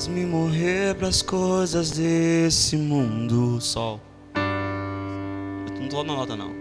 [0.00, 3.60] Faz-me morrer pras coisas desse mundo.
[3.60, 4.00] Sol.
[4.34, 6.52] Eu não tô na nota, não.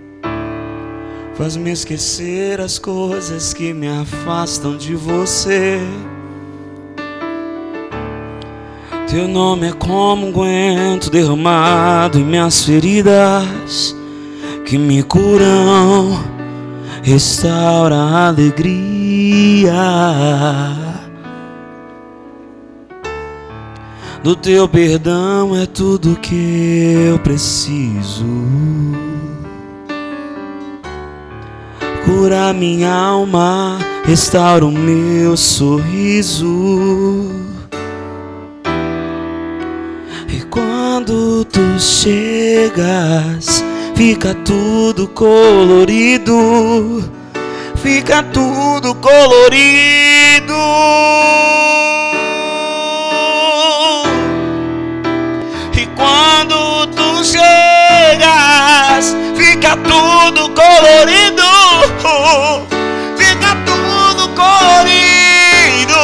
[1.35, 5.79] Faz-me esquecer as coisas que me afastam de você.
[9.09, 13.95] Teu nome é como um guento derramado em minhas feridas
[14.65, 16.21] que me curam,
[17.01, 19.71] restaura a alegria.
[24.21, 28.25] Do teu perdão é tudo que eu preciso.
[32.03, 37.31] Cura minha alma, restaura o meu sorriso.
[40.27, 43.63] E quando tu chegas,
[43.95, 47.09] fica tudo colorido.
[47.77, 50.53] Fica tudo colorido.
[59.69, 61.43] Fica tudo colorido.
[63.17, 65.99] Fica tudo colorido.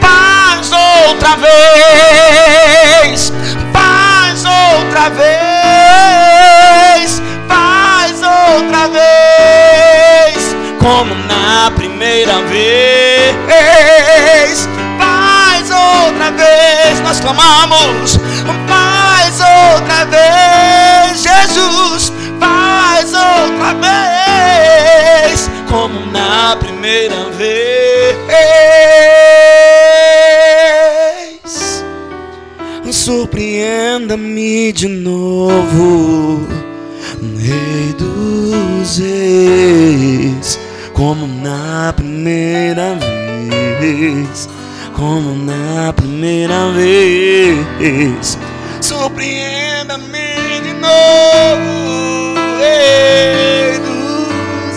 [0.00, 3.32] Paz outra vez.
[3.72, 6.40] Paz outra vez.
[7.48, 10.56] Paz outra vez.
[10.78, 13.36] Como na primeira vez.
[14.98, 17.00] Paz outra vez.
[17.00, 18.18] Nós clamamos.
[18.68, 21.22] Paz outra vez.
[21.22, 21.99] Jesus.
[23.74, 25.50] Vez.
[25.68, 27.60] Como na primeira vez.
[32.90, 36.46] Surpreenda-me de novo,
[37.38, 40.58] Rei dos Reis,
[40.92, 42.94] como na primeira
[43.80, 44.48] vez,
[44.94, 48.38] como na primeira vez.
[48.80, 54.76] Surpreenda-me de novo, Rei dos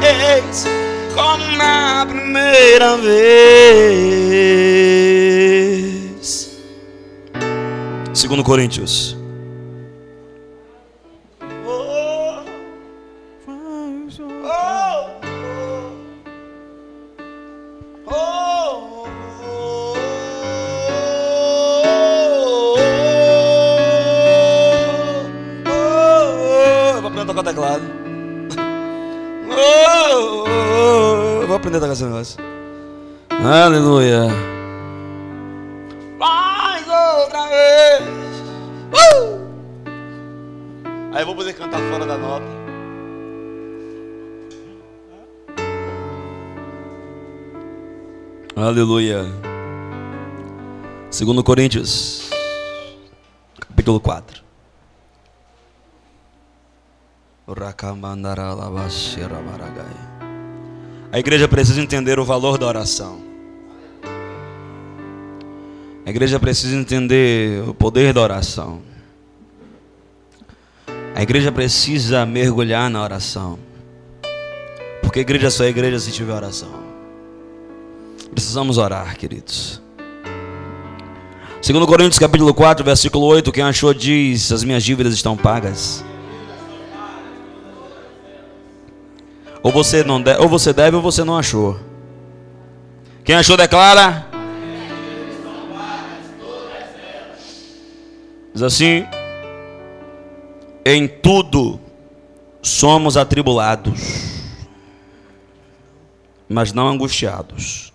[0.00, 0.66] Reis,
[1.14, 3.18] como na primeira vez.
[8.12, 9.17] Segundo Coríntios.
[31.98, 32.38] Esse negócio.
[33.30, 34.28] Aleluia.
[36.16, 38.02] Mais outra vez.
[38.92, 39.40] Uh!
[41.12, 42.46] Aí eu vou poder cantar fora da nota.
[48.54, 49.24] Aleluia.
[51.10, 52.30] Segundo Coríntios,
[53.60, 54.42] capítulo 4.
[61.10, 63.18] A igreja precisa entender o valor da oração.
[66.04, 68.80] A igreja precisa entender o poder da oração.
[71.14, 73.58] A igreja precisa mergulhar na oração.
[75.02, 76.68] Porque a igreja só é igreja se tiver oração.
[78.30, 79.80] Precisamos orar, queridos.
[81.62, 86.04] Segundo Coríntios capítulo 4, versículo 8, quem achou diz: As minhas dívidas estão pagas.
[89.62, 91.78] Ou você não deve, ou você deve ou você não achou.
[93.24, 94.26] Quem achou declara.
[98.52, 99.06] Diz assim:
[100.84, 101.78] Em tudo
[102.62, 104.00] somos atribulados,
[106.48, 107.92] mas não angustiados,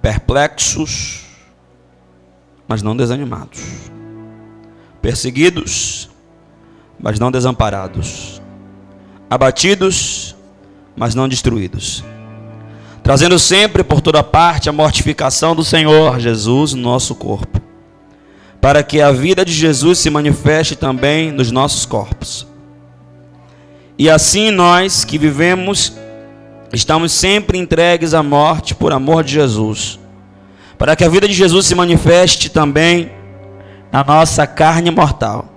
[0.00, 1.24] perplexos,
[2.68, 3.90] mas não desanimados,
[5.00, 6.10] perseguidos,
[7.00, 8.33] mas não desamparados,
[9.34, 10.36] abatidos,
[10.94, 12.04] mas não destruídos,
[13.02, 17.60] trazendo sempre por toda parte a mortificação do Senhor Jesus no nosso corpo,
[18.60, 22.46] para que a vida de Jesus se manifeste também nos nossos corpos.
[23.98, 25.92] E assim nós que vivemos,
[26.72, 29.98] estamos sempre entregues à morte por amor de Jesus,
[30.78, 33.10] para que a vida de Jesus se manifeste também
[33.90, 35.53] na nossa carne mortal.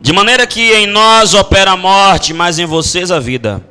[0.00, 3.64] De maneira que em nós opera a morte, mas em vocês a vida.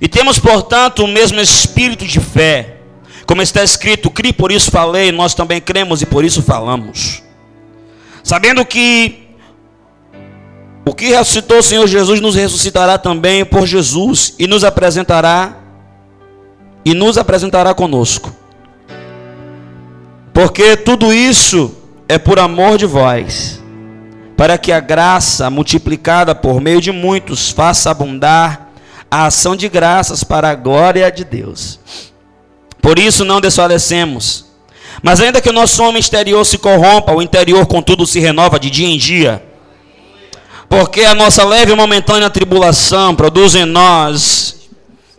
[0.00, 2.76] E temos, portanto, o mesmo espírito de fé.
[3.26, 7.22] Como está escrito, cri, por isso falei, nós também cremos e por isso falamos.
[8.22, 9.26] Sabendo que
[10.88, 15.56] O que ressuscitou o Senhor Jesus nos ressuscitará também por Jesus e nos apresentará
[16.84, 18.32] e nos apresentará conosco.
[20.32, 21.74] Porque tudo isso
[22.08, 23.60] é por amor de vós,
[24.36, 28.68] para que a graça multiplicada por meio de muitos faça abundar
[29.10, 31.80] a ação de graças para a glória de Deus.
[32.82, 34.44] Por isso não desfalecemos.
[35.02, 38.70] Mas ainda que o nosso homem exterior se corrompa, o interior contudo se renova de
[38.70, 39.42] dia em dia.
[40.68, 44.68] Porque a nossa leve e momentânea tribulação produz em nós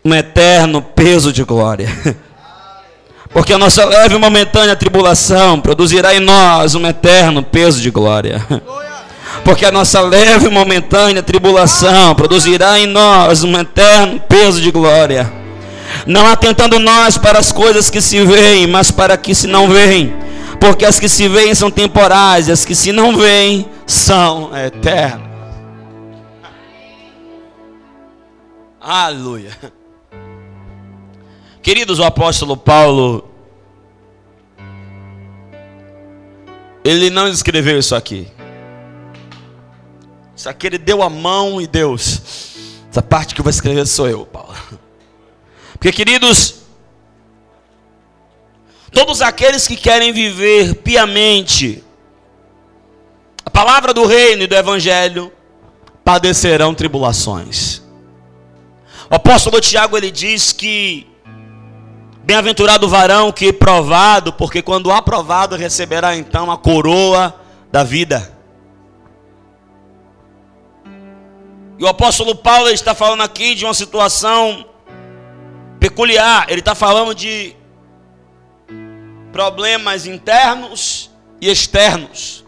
[0.03, 1.89] um eterno peso de glória.
[3.31, 8.45] Porque a nossa leve e momentânea tribulação produzirá em nós um eterno peso de glória.
[9.47, 15.31] Porque a nossa leve e momentânea tribulação produzirá em nós um eterno peso de glória.
[16.05, 20.13] Não atentando nós para as coisas que se veem, mas para que se não veem.
[20.59, 25.21] Porque as que se veem são temporais, e as que se não veem são eternas.
[28.81, 29.51] Aleluia.
[31.63, 33.23] Queridos, o apóstolo Paulo,
[36.83, 38.27] ele não escreveu isso aqui.
[40.37, 42.21] Isso aqui ele deu a mão e Deus.
[42.91, 44.53] Essa parte que eu vou escrever sou eu, Paulo.
[45.73, 46.59] Porque, queridos,
[48.91, 51.83] todos aqueles que querem viver piamente
[53.43, 55.33] a palavra do reino e do evangelho
[56.05, 57.81] padecerão tribulações.
[59.09, 61.07] O apóstolo Tiago ele diz que
[62.23, 67.33] Bem-aventurado o varão que é provado, porque quando aprovado receberá então a coroa
[67.71, 68.36] da vida.
[71.77, 74.65] E o apóstolo Paulo está falando aqui de uma situação
[75.79, 76.45] peculiar.
[76.49, 77.55] Ele está falando de
[79.31, 82.43] problemas internos e externos.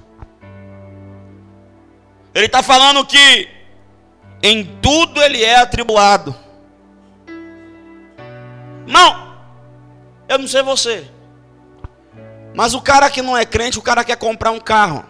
[2.34, 3.50] Ele está falando que
[4.42, 6.36] em tudo ele é atribulado.
[8.88, 9.36] Não,
[10.28, 11.08] eu não sei você.
[12.56, 15.06] Mas o cara que não é crente, o cara quer comprar um carro.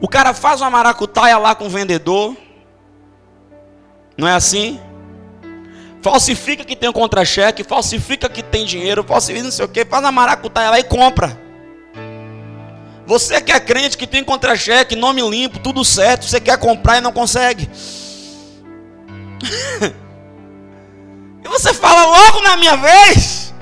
[0.00, 2.36] O cara faz uma maracutaia lá com o vendedor.
[4.22, 4.80] Não é assim?
[6.00, 10.00] Falsifica que tem um contra-cheque, falsifica que tem dinheiro, falsifica não sei o que, faz
[10.04, 11.36] uma maracutaia lá e compra.
[13.04, 17.00] Você que é crente, que tem contra-cheque, nome limpo, tudo certo, você quer comprar e
[17.00, 17.68] não consegue.
[21.44, 23.52] e você fala logo na minha vez.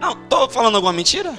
[0.00, 1.38] Não, estou falando alguma mentira?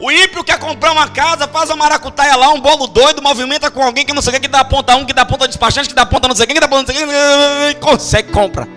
[0.00, 3.82] O ímpio quer comprar uma casa, faz uma maracutaia lá, um bolo doido, movimenta com
[3.82, 6.06] alguém que não sei o que, dá ponta um, que dá ponta despachante, que dá
[6.06, 8.68] ponta não sei o que, dá ponta não sei o que, consegue, compra.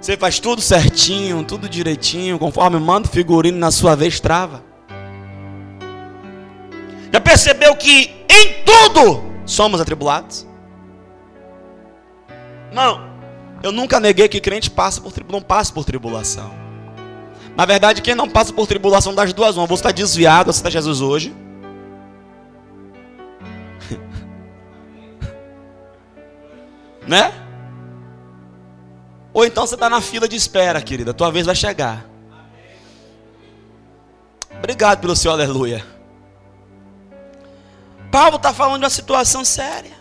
[0.00, 4.62] Você faz tudo certinho, tudo direitinho, conforme manda o figurino, na sua vez trava.
[7.12, 10.46] Já percebeu que em tudo somos atribulados?
[12.72, 13.08] Não.
[13.60, 16.67] Eu nunca neguei que crente passa por, não passa por tribulação.
[17.58, 20.70] Na verdade, quem não passa por tribulação das duas mãos, você está desviado, você está
[20.70, 21.34] Jesus hoje.
[27.04, 27.32] né?
[29.32, 31.12] Ou então você está na fila de espera, querida.
[31.12, 32.06] Tua vez vai chegar.
[34.56, 35.84] Obrigado pelo seu aleluia.
[38.12, 39.98] Paulo está falando de uma situação séria.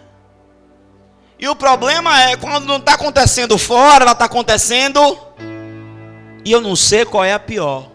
[1.40, 5.18] E o problema é quando não está acontecendo fora, ela está acontecendo.
[6.48, 7.88] E eu não sei qual é a pior.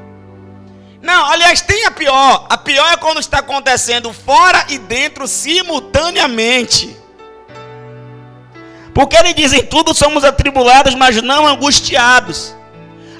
[1.02, 2.47] Não, aliás, tem a pior.
[2.49, 6.97] A pior é quando está acontecendo fora e dentro simultaneamente.
[8.95, 12.57] Porque ele diz em tudo somos atribulados, mas não angustiados.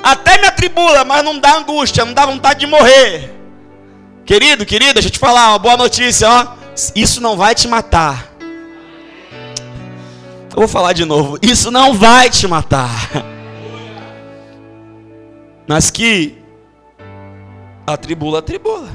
[0.02, 3.34] Até me atribula, mas não dá angústia, não dá vontade de morrer.
[4.25, 6.46] Querido, querida, deixa eu te falar uma boa notícia, ó.
[6.94, 8.32] Isso não vai te matar.
[10.50, 11.38] Eu vou falar de novo.
[11.42, 12.90] Isso não vai te matar.
[15.68, 16.42] Mas que
[17.87, 18.88] atribula, atribula.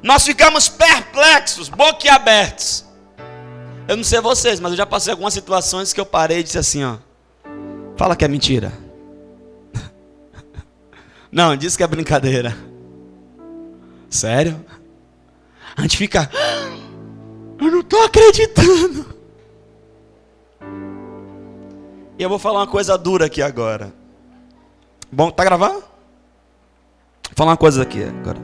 [0.00, 2.86] Nós ficamos perplexos, boquiabertos.
[3.88, 6.58] Eu não sei vocês, mas eu já passei algumas situações que eu parei e disse
[6.58, 6.98] assim, ó.
[7.96, 8.72] Fala que é mentira.
[11.32, 12.56] Não, diz que é brincadeira.
[14.08, 14.64] Sério?
[15.76, 16.30] A gente fica.
[17.58, 19.06] Eu não estou acreditando.
[22.18, 23.92] E eu vou falar uma coisa dura aqui agora.
[25.16, 25.80] Bom, tá gravando?
[25.80, 28.38] Vou falar uma coisa aqui agora.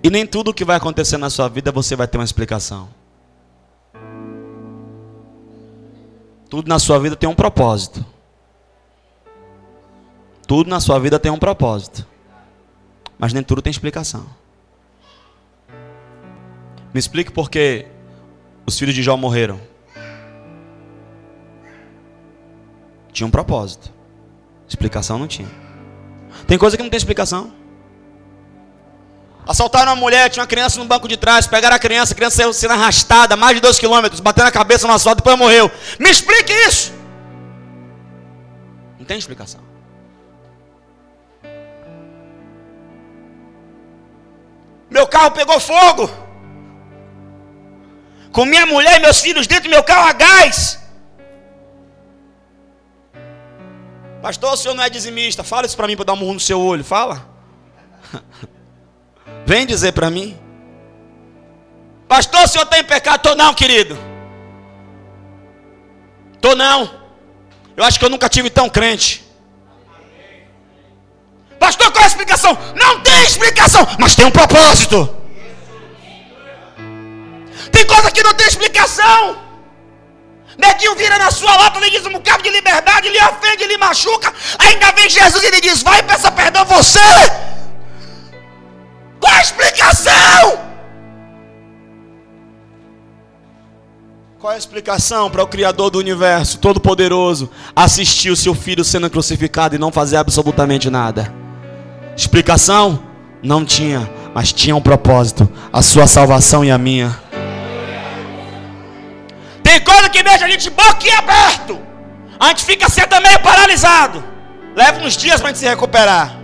[0.00, 2.88] E nem tudo que vai acontecer na sua vida você vai ter uma explicação.
[6.48, 8.06] Tudo na sua vida tem um propósito.
[10.46, 12.06] Tudo na sua vida tem um propósito.
[13.18, 14.24] Mas nem tudo tem explicação.
[16.92, 17.86] Me explique por que
[18.64, 19.60] os filhos de Jó morreram.
[23.12, 23.92] Tinha um propósito.
[24.68, 25.48] Explicação não tinha.
[26.46, 27.52] Tem coisa que não tem explicação.
[29.46, 32.36] Assaltaram uma mulher, tinha uma criança no banco de trás, pegaram a criança, a criança
[32.36, 35.70] saiu sendo arrastada mais de dois quilômetros, batendo a cabeça no asfalto, depois morreu.
[35.98, 36.92] Me explique isso!
[38.98, 39.60] Não tem explicação.
[44.90, 46.08] Meu carro pegou fogo.
[48.32, 50.78] Com minha mulher e meus filhos dentro do meu carro a gás.
[54.24, 55.44] Pastor, o senhor não é dizimista.
[55.44, 56.82] Fala isso para mim para dar um murro no seu olho.
[56.82, 57.28] Fala.
[59.44, 60.34] Vem dizer para mim.
[62.08, 63.20] Pastor, o senhor tem pecado?
[63.20, 63.98] Tô não, querido.
[66.40, 66.90] Tô não.
[67.76, 69.22] Eu acho que eu nunca tive tão crente.
[71.58, 72.56] Pastor, qual é a explicação?
[72.74, 75.14] Não tem explicação, mas tem um propósito.
[77.70, 79.43] Tem coisa que não tem explicação.
[80.58, 84.32] Neguinho vira na sua lata, lhe diz um bocado de liberdade, lhe ofende, lhe machuca.
[84.58, 87.00] Ainda vem Jesus e lhe diz: Vai e peça perdão você.
[89.20, 90.74] Qual a explicação?
[94.38, 99.74] Qual a explicação para o Criador do universo, Todo-Poderoso, assistir o seu filho sendo crucificado
[99.74, 101.32] e não fazer absolutamente nada?
[102.14, 103.02] Explicação?
[103.42, 107.23] Não tinha, mas tinha um propósito: a sua salvação e a minha.
[109.74, 111.80] Tem coisa que deixa a gente boquiaberto.
[112.38, 114.22] A gente fica sendo meio paralisado.
[114.76, 116.38] Leva uns dias para a gente se recuperar.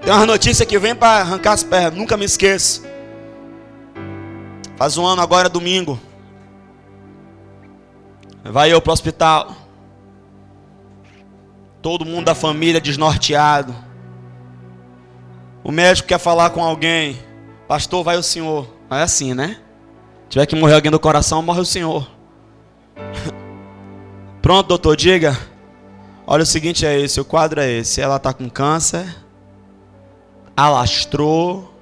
[0.00, 1.98] Tem uma notícia que vem para arrancar as pernas.
[1.98, 2.84] Nunca me esqueço.
[4.76, 5.98] Faz um ano agora, domingo.
[8.44, 9.56] Vai eu para o hospital.
[11.82, 13.74] Todo mundo da família desnorteado.
[15.64, 17.18] O médico quer falar com alguém.
[17.66, 18.72] Pastor, vai o senhor.
[18.88, 19.63] É assim, né?
[20.28, 22.08] Tiver que morrer alguém do coração, morre o Senhor.
[24.42, 25.38] Pronto, doutor, diga.
[26.26, 28.00] Olha, o seguinte é esse, o quadro é esse.
[28.00, 29.06] Ela está com câncer,
[30.56, 31.74] alastrou,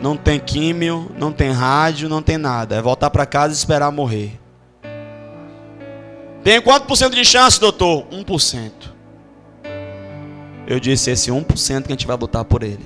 [0.00, 2.76] não tem químio, não tem rádio, não tem nada.
[2.76, 4.40] É voltar para casa e esperar morrer.
[6.42, 8.04] Tem quanto por cento de chance, doutor?
[8.10, 8.72] 1%.
[10.66, 12.84] Eu disse esse 1% que a gente vai lutar por ele.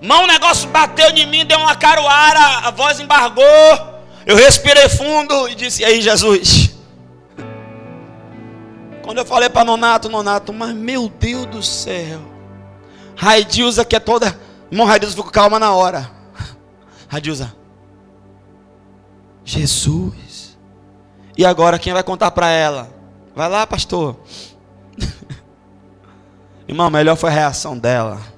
[0.00, 3.44] Mão, o negócio bateu em mim, deu uma caruara, a voz embargou.
[4.24, 6.74] Eu respirei fundo e disse: E aí, Jesus?
[9.04, 12.20] Quando eu falei para Nonato, Nonato, mas meu Deus do céu.
[13.16, 14.38] Raidilza, que é toda.
[14.70, 16.10] Irmão Raidilza ficou calma na hora.
[17.08, 17.54] Raidilza.
[19.44, 20.56] Jesus.
[21.36, 22.88] E agora quem vai contar para ela?
[23.34, 24.16] Vai lá, pastor.
[26.66, 28.29] Irmão, melhor foi a reação dela.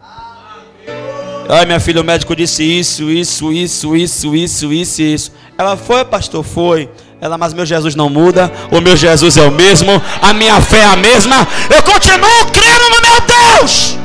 [1.54, 5.32] Ai, minha filha, o médico disse isso, isso, isso, isso, isso, isso, isso.
[5.58, 6.88] Ela foi, pastor, foi.
[7.20, 8.50] Ela, mas meu Jesus não muda.
[8.70, 10.00] O meu Jesus é o mesmo.
[10.22, 11.46] A minha fé é a mesma.
[11.68, 13.98] Eu continuo crendo no meu Deus.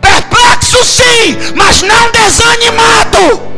[0.00, 3.48] Perplexo sim, mas não desanimado.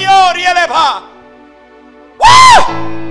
[0.00, 1.02] Yori elevar.
[2.20, 3.09] Uh!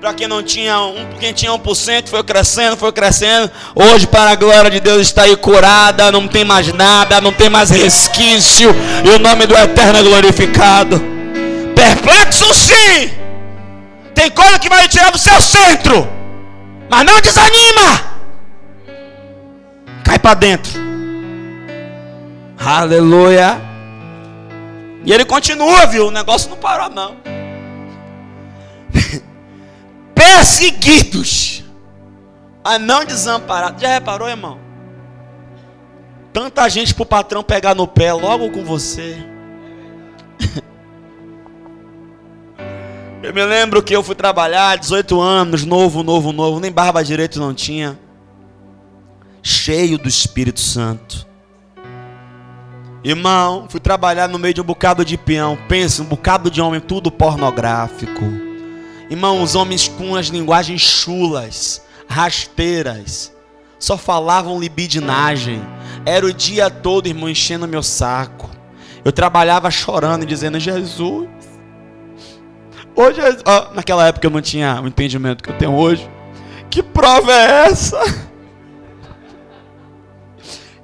[0.00, 3.50] Para quem não tinha um, quem tinha 1%, foi crescendo, foi crescendo.
[3.74, 7.50] Hoje, para a glória de Deus, está aí curada, não tem mais nada, não tem
[7.50, 10.98] mais resquício, e o nome do Eterno é glorificado.
[11.74, 13.10] Perplexo sim,
[14.14, 16.08] tem coisa que vai tirar do seu centro,
[16.88, 18.00] mas não desanima,
[20.02, 20.72] cai para dentro.
[22.58, 23.60] Aleluia.
[25.04, 26.08] E ele continua, viu?
[26.08, 27.16] O negócio não parou, não
[30.20, 31.64] perseguidos,
[32.62, 33.80] a não desamparados.
[33.80, 34.58] Já reparou, irmão?
[36.30, 39.16] Tanta gente para o patrão pegar no pé logo com você.
[43.22, 47.38] Eu me lembro que eu fui trabalhar, 18 anos, novo, novo, novo, nem barba direito
[47.38, 47.98] não tinha.
[49.42, 51.26] Cheio do Espírito Santo.
[53.04, 55.58] Irmão, fui trabalhar no meio de um bocado de peão.
[55.68, 58.49] Pensa, um bocado de homem, tudo pornográfico
[59.10, 63.34] Irmãos, homens com as linguagens chulas, rasteiras,
[63.76, 65.60] só falavam libidinagem.
[66.06, 68.48] Era o dia todo, irmão, enchendo meu saco.
[69.04, 71.28] Eu trabalhava chorando e dizendo: Jesus.
[72.94, 73.20] Hoje,
[73.74, 76.08] naquela época eu não tinha o entendimento que eu tenho hoje.
[76.70, 77.98] Que prova é essa?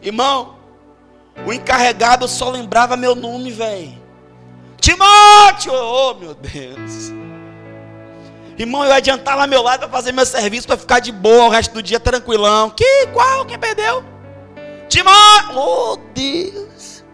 [0.02, 0.56] Irmão,
[1.46, 4.06] o encarregado só lembrava meu nome, velho.
[4.98, 5.68] Noite.
[5.70, 7.12] Oh, meu Deus.
[8.58, 11.50] Irmão, eu adiantar lá meu lado para fazer meu serviço, para ficar de boa o
[11.50, 12.70] resto do dia tranquilão.
[12.70, 13.44] Que qual?
[13.44, 14.02] Quem perdeu?
[14.88, 15.14] Timão!
[15.54, 17.04] Oh, Deus.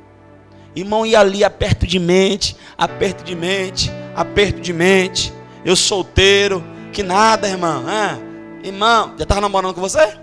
[0.74, 5.32] Irmão, ia ali aperto de mente, aperto de mente, aperto de mente.
[5.64, 7.84] Eu solteiro, que nada, irmão.
[7.86, 8.18] Ah,
[8.62, 10.16] irmão, já estava namorando com você?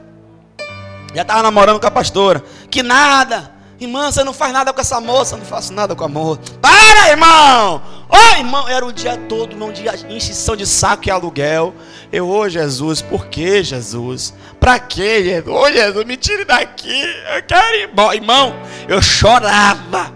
[1.14, 2.44] Já estava namorando com a pastora.
[2.70, 3.52] Que nada.
[3.80, 5.38] Irmã, você não faz nada com essa moça.
[5.38, 6.42] Não faço nada com a moça.
[6.62, 7.82] Para, irmão.
[8.10, 11.76] Oh, irmão, era o dia todo, irmão, de enchição de saco e aluguel.
[12.12, 14.34] Eu, ô oh, Jesus, por que Jesus?
[14.60, 15.56] Pra que Jesus?
[15.56, 17.04] Ô oh, Jesus, me tire daqui.
[17.36, 18.16] Eu quero ir embora.
[18.16, 18.56] Irmão,
[18.88, 20.12] eu chorava.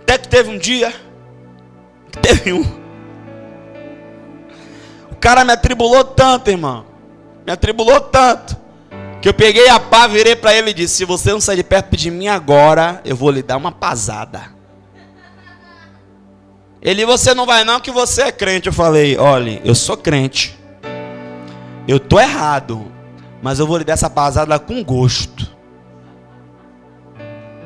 [0.00, 0.94] Até que teve um dia.
[2.22, 2.62] Teve um.
[5.12, 6.86] O cara me atribulou tanto, irmão.
[7.44, 8.56] Me atribulou tanto
[9.20, 11.64] que eu peguei a pá, virei para ele e disse: Se você não sair de
[11.64, 14.57] perto de mim agora, eu vou lhe dar uma pasada.
[16.80, 18.68] Ele, você não vai não, que você é crente.
[18.68, 20.58] Eu falei: Olha, eu sou crente.
[21.86, 22.92] Eu tô errado,
[23.42, 25.56] mas eu vou lhe dar essa pasada com gosto.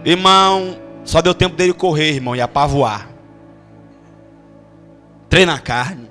[0.05, 3.09] Irmão, só deu tempo dele correr, irmão, e apavoar.
[5.27, 6.11] Entrei na carne.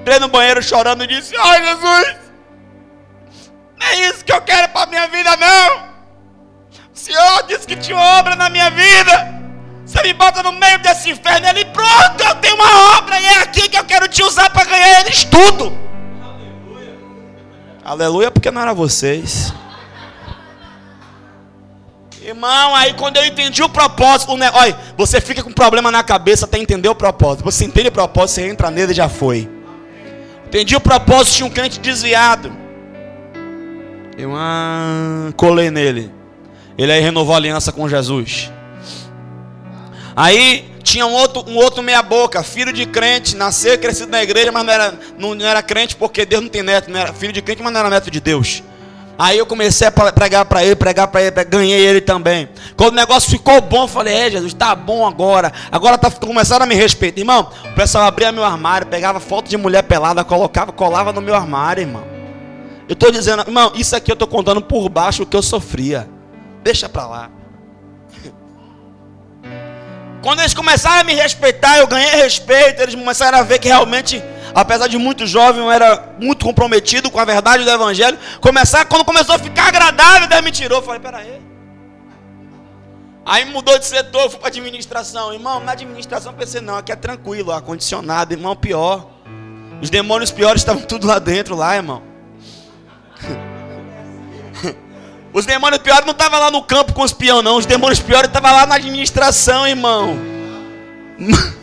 [0.00, 2.16] Entrei no banheiro chorando e disse: Ai, Jesus.
[3.78, 5.86] Não é isso que eu quero para minha vida, não.
[6.94, 9.35] O Senhor disse que tinha obra na minha vida.
[9.86, 13.38] Você me bota no meio desse inferno ali, pronto, eu tenho uma obra e é
[13.38, 15.72] aqui que eu quero te usar para ganhar eles tudo.
[16.20, 16.98] Aleluia.
[17.84, 19.54] Aleluia, porque não era vocês.
[22.20, 26.46] Irmão, aí quando eu entendi o propósito, o olha, você fica com problema na cabeça
[26.46, 27.44] até entender o propósito.
[27.44, 29.48] Você entende o propósito, você entra nele e já foi.
[30.46, 32.52] Entendi o propósito, tinha um crente desviado.
[34.18, 36.10] Eu ah, colei nele.
[36.76, 38.50] Ele aí renovou a aliança com Jesus.
[40.16, 44.50] Aí tinha um outro, um outro meia boca, filho de crente, nasceu crescido na igreja,
[44.50, 47.34] mas não era, não, não era crente porque Deus não tem neto, não era filho
[47.34, 48.62] de crente, mas não era neto de Deus.
[49.18, 52.48] Aí eu comecei a pregar para ele, pregar para ele, ganhei ele também.
[52.76, 55.52] Quando o negócio ficou bom, falei: "É, Jesus, tá bom agora.
[55.72, 57.50] Agora tá começando a me respeitar, irmão.
[57.72, 61.82] O pessoal abria meu armário, pegava foto de mulher pelada, colocava, colava no meu armário,
[61.82, 62.04] irmão.
[62.88, 66.08] Eu estou dizendo, irmão, isso aqui eu estou contando por baixo o que eu sofria.
[66.62, 67.30] Deixa para lá.
[70.26, 72.82] Quando eles começaram a me respeitar, eu ganhei respeito.
[72.82, 74.20] Eles começaram a ver que realmente,
[74.52, 78.18] apesar de muito jovem, eu era muito comprometido com a verdade do Evangelho.
[78.40, 80.78] Começar, quando começou a ficar agradável, Deus me tirou.
[80.78, 81.40] Eu falei, peraí.
[83.24, 85.32] Aí mudou de setor, fui para administração.
[85.32, 89.08] Irmão, na administração pensei, não, aqui é tranquilo, ar-condicionado, irmão, pior.
[89.80, 92.02] Os demônios piores estavam tudo lá dentro, lá, irmão.
[95.36, 97.58] Os demônios piores não estavam lá no campo com os peão, não.
[97.58, 100.18] Os demônios piores estavam lá na administração, irmão.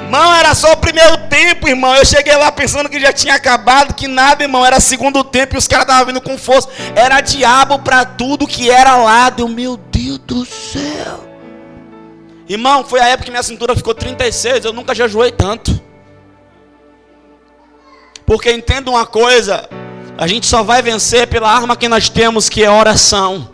[0.00, 1.94] Irmão, era só o primeiro tempo, irmão.
[1.94, 4.64] Eu cheguei lá pensando que já tinha acabado, que nada, irmão.
[4.64, 6.70] Era segundo tempo e os caras estavam vindo com força.
[6.94, 9.28] Era diabo para tudo que era.
[9.30, 11.28] Deu, meu Deus do céu.
[12.48, 14.64] Irmão, foi a época que minha cintura ficou 36.
[14.64, 15.78] Eu nunca jejuei tanto.
[18.24, 19.68] Porque entenda uma coisa,
[20.18, 23.48] a gente só vai vencer pela arma que nós temos, que é oração.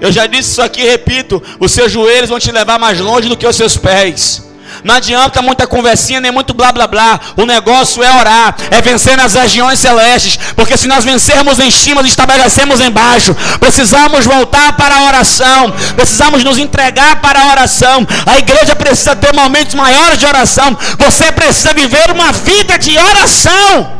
[0.00, 3.36] Eu já disse isso aqui, repito: os seus joelhos vão te levar mais longe do
[3.36, 4.46] que os seus pés.
[4.84, 7.18] Não adianta muita conversinha, nem muito blá blá blá.
[7.36, 10.38] O negócio é orar, é vencer nas regiões celestes.
[10.54, 13.34] Porque se nós vencermos em cima, estabelecemos embaixo.
[13.58, 15.72] Precisamos voltar para a oração.
[15.96, 18.06] Precisamos nos entregar para a oração.
[18.26, 20.78] A igreja precisa ter momentos maiores de oração.
[20.98, 23.98] Você precisa viver uma vida de oração.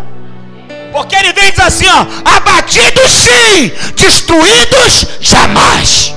[0.92, 6.14] Porque ele vem diz assim, ó, abatidos sim, destruídos jamais.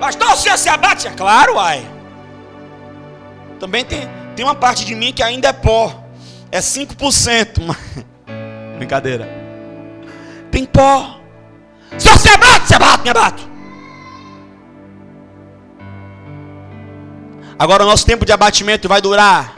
[0.00, 1.08] Pastor, o senhor se abate?
[1.08, 1.86] É claro, ai.
[3.58, 6.04] Também tem, tem uma parte de mim que ainda é pó.
[6.50, 7.62] É 5%.
[7.66, 7.76] Mas...
[8.76, 9.28] Brincadeira.
[10.50, 11.20] Tem pó.
[11.98, 13.54] Se você abate, se abate, me abato.
[17.58, 19.54] Agora o nosso tempo de abatimento vai durar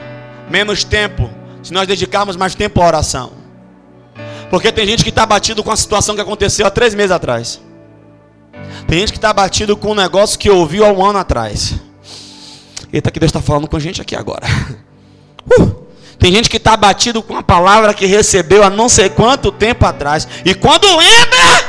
[0.49, 1.29] menos tempo
[1.63, 3.31] se nós dedicarmos mais tempo à oração.
[4.49, 7.61] Porque tem gente que está batido com a situação que aconteceu há três meses atrás.
[8.87, 11.75] Tem gente que está batido com um negócio que ouviu há um ano atrás.
[12.91, 14.47] Eita, que Deus está falando com a gente aqui agora.
[15.59, 15.87] Uh!
[16.19, 19.85] Tem gente que está batido com a palavra que recebeu há não sei quanto tempo
[19.85, 20.27] atrás.
[20.43, 21.63] E quando lembra,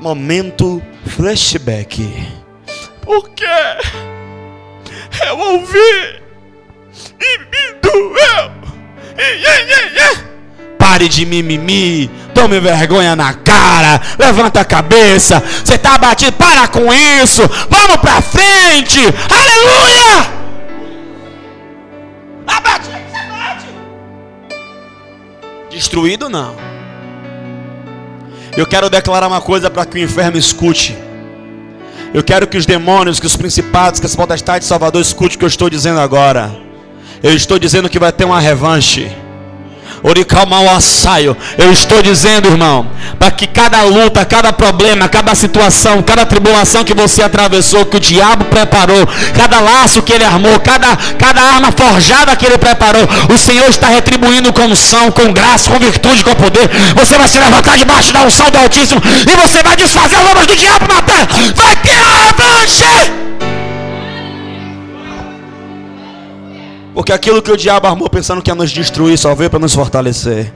[0.00, 2.28] momento flashback.
[3.00, 3.44] Por quê?
[5.28, 6.15] Eu ouvi.
[10.78, 13.98] Pare de mimimi, Tome vergonha na cara.
[14.18, 15.42] Levanta a cabeça.
[15.64, 16.32] Você está abatido.
[16.32, 17.42] Para com isso.
[17.70, 19.00] Vamos para frente.
[19.30, 20.36] Aleluia.
[25.70, 26.54] Destruído não.
[28.54, 30.96] Eu quero declarar uma coisa para que o inferno escute.
[32.12, 35.38] Eu quero que os demônios, que os principados, que as potestades de Salvador escute o
[35.38, 36.65] que eu estou dizendo agora.
[37.22, 39.10] Eu estou dizendo que vai ter uma revanche.
[41.58, 42.86] Eu estou dizendo, irmão,
[43.18, 48.00] para que cada luta, cada problema, cada situação, cada tribulação que você atravessou, que o
[48.00, 49.04] diabo preparou,
[49.36, 53.02] cada laço que ele armou, cada, cada arma forjada que ele preparou,
[53.34, 56.68] o Senhor está retribuindo com unção, com graça, com virtude, com poder.
[56.94, 60.46] Você vai se levantar debaixo da unção do Altíssimo e você vai desfazer as obras
[60.46, 61.28] do diabo na terra.
[61.56, 63.25] Vai ter a revanche!
[66.96, 69.74] Porque aquilo que o diabo armou pensando que ia nos destruir, só veio para nos
[69.74, 70.50] fortalecer.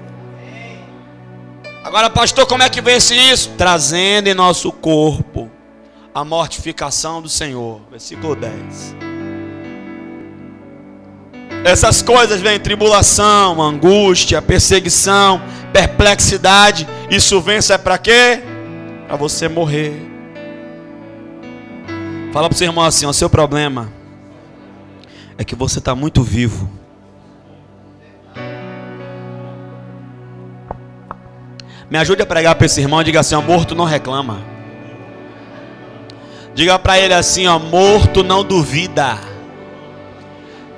[1.85, 3.51] Agora, pastor, como é que vence isso?
[3.59, 5.51] Trazendo em nosso corpo
[6.15, 7.83] a mortificação do Senhor.
[7.91, 8.97] Versículo 10.
[11.63, 15.43] Essas coisas vêm tribulação, angústia, perseguição,
[15.75, 16.89] perplexidade.
[17.11, 18.43] Isso vence é para quê?
[19.07, 19.93] Para você morrer.
[22.33, 24.00] Fala para o seu irmão assim: o seu problema
[25.41, 26.71] é que você está muito vivo.
[31.91, 33.03] Me ajude a pregar para esse irmão.
[33.03, 34.39] Diga assim: ó, morto não reclama.
[36.55, 39.19] Diga para ele assim: ó, morto não duvida.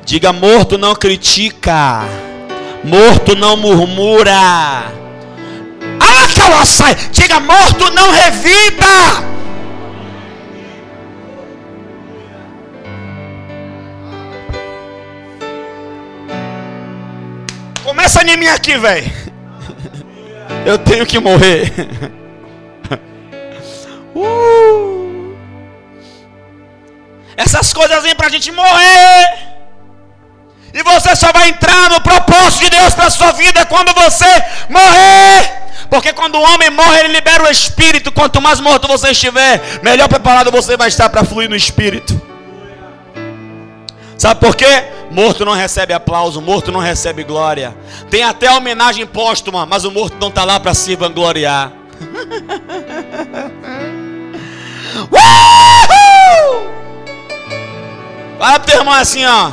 [0.05, 2.05] Diga: morto não critica.
[2.85, 4.93] Morto não murmura.
[5.99, 6.95] Ah, sai.
[7.11, 8.62] Diga: morto não revida.
[18.33, 19.13] Em mim aqui, velho.
[20.65, 21.71] Eu tenho que morrer.
[24.15, 25.35] Uh.
[27.35, 29.39] Essas coisas vêm para a gente morrer.
[30.75, 34.27] E você só vai entrar no propósito de Deus para sua vida quando você
[34.69, 35.63] morrer.
[35.89, 38.13] Porque quando o homem morre, ele libera o espírito.
[38.13, 42.21] Quanto mais morto você estiver, melhor preparado você vai estar para fluir no espírito.
[44.19, 44.85] Sabe por quê?
[45.13, 47.77] Morto não recebe aplauso, morto não recebe glória.
[48.11, 51.71] Tem até homenagem póstuma, mas o morto não está lá para se vangloriar.
[58.39, 59.53] Fala pro teu irmão assim, ó.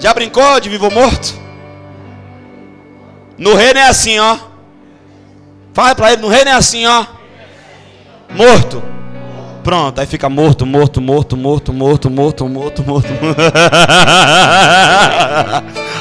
[0.00, 1.34] Já brincou de vivo morto?
[3.38, 4.36] No reino é assim, ó.
[5.72, 7.06] Fala para ele, no reino é assim, ó.
[8.30, 8.82] Morto.
[9.68, 13.08] Pronto, aí fica morto, morto, morto, morto, morto, morto, morto, morto.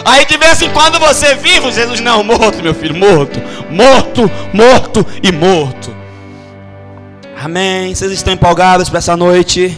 [0.06, 5.06] aí de vez em quando você vive, Jesus não, morto, meu filho, morto, morto, morto
[5.22, 5.94] e morto.
[7.44, 7.94] Amém.
[7.94, 9.78] Vocês estão empolgados para essa noite?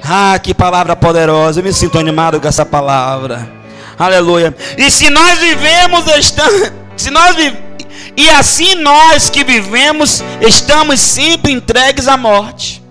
[0.00, 1.58] Ah, que palavra poderosa.
[1.58, 3.50] Eu me sinto animado com essa palavra.
[3.98, 4.54] Aleluia.
[4.78, 7.34] E se nós vivemos, estamos, se nós
[8.16, 12.81] e assim nós que vivemos, estamos sempre entregues à morte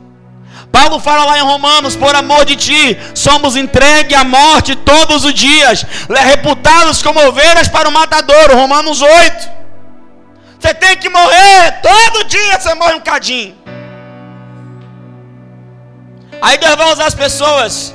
[0.71, 5.33] Paulo fala lá em Romanos: por amor de ti, somos entregues à morte todos os
[5.33, 8.55] dias, reputados como ovelhas para o matadouro.
[8.55, 9.61] Romanos 8.
[10.59, 13.55] Você tem que morrer, todo dia você morre um cadinho.
[16.41, 17.93] Aí Deus vai usar as pessoas.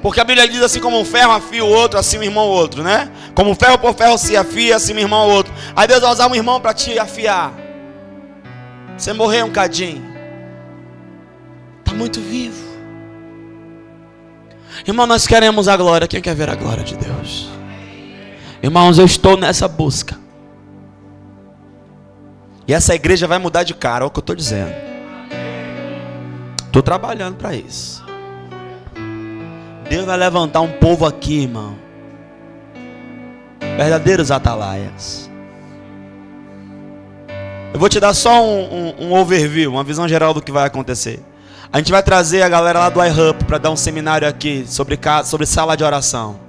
[0.00, 2.50] Porque a Bíblia diz assim: como um ferro afia o outro, assim o irmão o
[2.50, 3.10] outro, né?
[3.34, 5.52] Como ferro por ferro se afia, assim o irmão o outro.
[5.76, 7.52] Aí Deus vai usar um irmão para te afiar.
[8.96, 10.19] Você morrer um cadinho
[12.00, 12.64] muito vivo.
[14.86, 16.08] Irmão, nós queremos a glória.
[16.08, 17.50] Quem quer ver a glória de Deus?
[18.62, 20.18] Irmãos, eu estou nessa busca.
[22.66, 24.72] E essa igreja vai mudar de cara, é o que eu estou dizendo.
[26.64, 28.02] Estou trabalhando para isso.
[29.90, 31.76] Deus vai levantar um povo aqui, irmão.
[33.76, 35.28] Verdadeiros atalaias.
[37.74, 40.64] Eu vou te dar só um, um, um overview, uma visão geral do que vai
[40.64, 41.22] acontecer.
[41.72, 44.98] A gente vai trazer a galera lá do iHub para dar um seminário aqui sobre,
[45.24, 46.40] sobre sala de oração.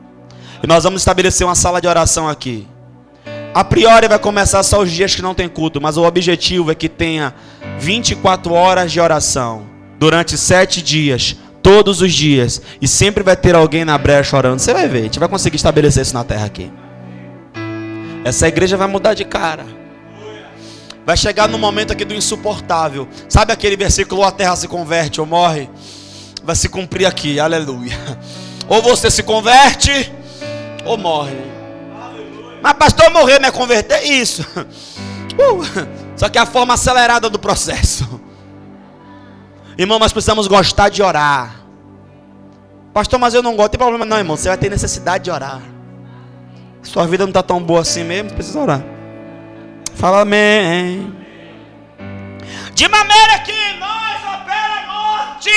[0.63, 2.67] E nós vamos estabelecer uma sala de oração aqui.
[3.53, 6.75] A priori vai começar só os dias que não tem culto, mas o objetivo é
[6.75, 7.35] que tenha
[7.77, 9.67] 24 horas de oração
[9.99, 14.59] durante sete dias, todos os dias, e sempre vai ter alguém na brecha orando.
[14.59, 16.71] Você vai ver, a gente vai conseguir estabelecer isso na terra aqui.
[18.23, 19.80] Essa igreja vai mudar de cara.
[21.05, 23.07] Vai chegar no momento aqui do insuportável.
[23.27, 25.69] Sabe aquele versículo: ou a terra se converte ou morre?
[26.43, 27.97] Vai se cumprir aqui, aleluia.
[28.67, 30.13] Ou você se converte,
[30.85, 31.35] ou morre.
[32.61, 34.03] Mas pastor, morrer não é converter?
[34.03, 34.45] Isso.
[34.55, 35.63] Uh,
[36.15, 38.21] só que é a forma acelerada do processo.
[39.77, 41.61] Irmão, nós precisamos gostar de orar.
[42.93, 43.71] Pastor, mas eu não gosto.
[43.71, 44.37] Tem problema não, irmão.
[44.37, 45.61] Você vai ter necessidade de orar.
[46.83, 48.90] Sua vida não está tão boa assim mesmo, precisa orar.
[49.95, 51.15] Fala amém.
[52.73, 55.51] De maneira que nós opera a morte,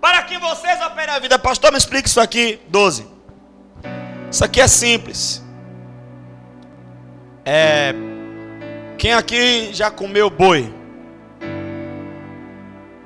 [0.00, 1.38] para que vocês operem a vida.
[1.38, 2.60] Pastor, me explique isso aqui.
[2.68, 3.06] 12.
[4.30, 5.44] Isso aqui é simples.
[7.44, 7.94] É.
[8.96, 10.72] Quem aqui já comeu boi?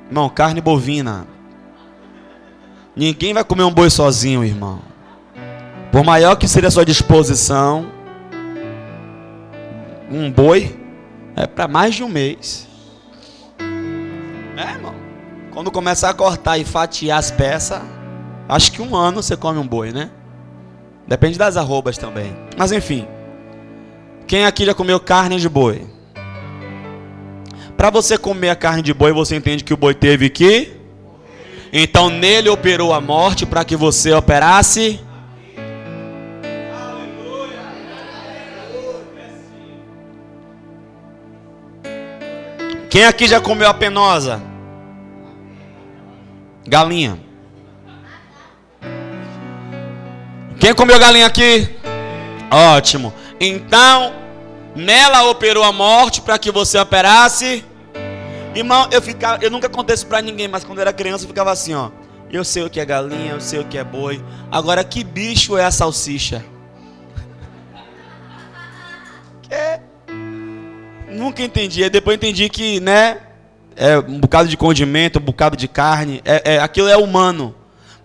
[0.09, 1.27] Irmão, carne bovina.
[2.95, 4.83] Ninguém vai comer um boi sozinho, irmão.
[5.91, 7.91] Por maior que seja a sua disposição,
[10.11, 10.77] um boi
[11.37, 12.69] é para mais de um mês.
[14.57, 14.95] É, irmão.
[15.53, 17.81] Quando começar a cortar e fatiar as peças,
[18.49, 20.11] acho que um ano você come um boi, né?
[21.07, 22.35] Depende das arrobas também.
[22.57, 23.07] Mas enfim.
[24.27, 25.87] Quem aqui já comeu carne de boi?
[27.77, 30.73] Para você comer a carne de boi, você entende que o boi teve que?
[31.73, 35.01] Então nele operou a morte para que você operasse
[42.95, 44.41] Quem aqui já comeu a penosa?
[46.65, 47.19] Galinha.
[50.61, 51.75] Quem comeu galinha aqui?
[52.49, 53.13] Ótimo.
[53.41, 54.15] Então,
[54.77, 57.65] nela operou a morte para que você operasse.
[58.55, 61.29] Irmão, eu ficava, eu nunca contei isso para ninguém, mas quando eu era criança eu
[61.29, 61.91] ficava assim, ó.
[62.31, 64.25] Eu sei o que é galinha, eu sei o que é boi.
[64.53, 66.45] Agora que bicho é a salsicha?
[69.43, 69.84] Que?
[71.15, 71.85] Nunca entendi.
[71.85, 73.19] Aí depois entendi que, né?
[73.77, 76.21] É um bocado de condimento, um bocado de carne.
[76.25, 77.55] É, é, aquilo é humano.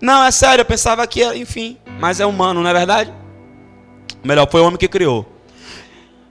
[0.01, 3.13] Não, é sério, eu pensava que, enfim, mas é humano, não é verdade?
[4.23, 5.25] Melhor, foi o homem que criou.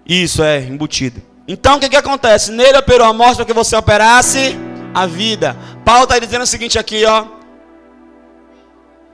[0.07, 1.21] Isso é embutido.
[1.47, 2.51] Então o que, que acontece?
[2.51, 4.57] Nele operou a morte para que você operasse
[4.95, 5.57] a vida.
[5.85, 7.27] Paulo está dizendo o seguinte aqui, ó.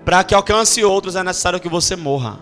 [0.04, 2.38] Para que alcance outros é necessário que você morra.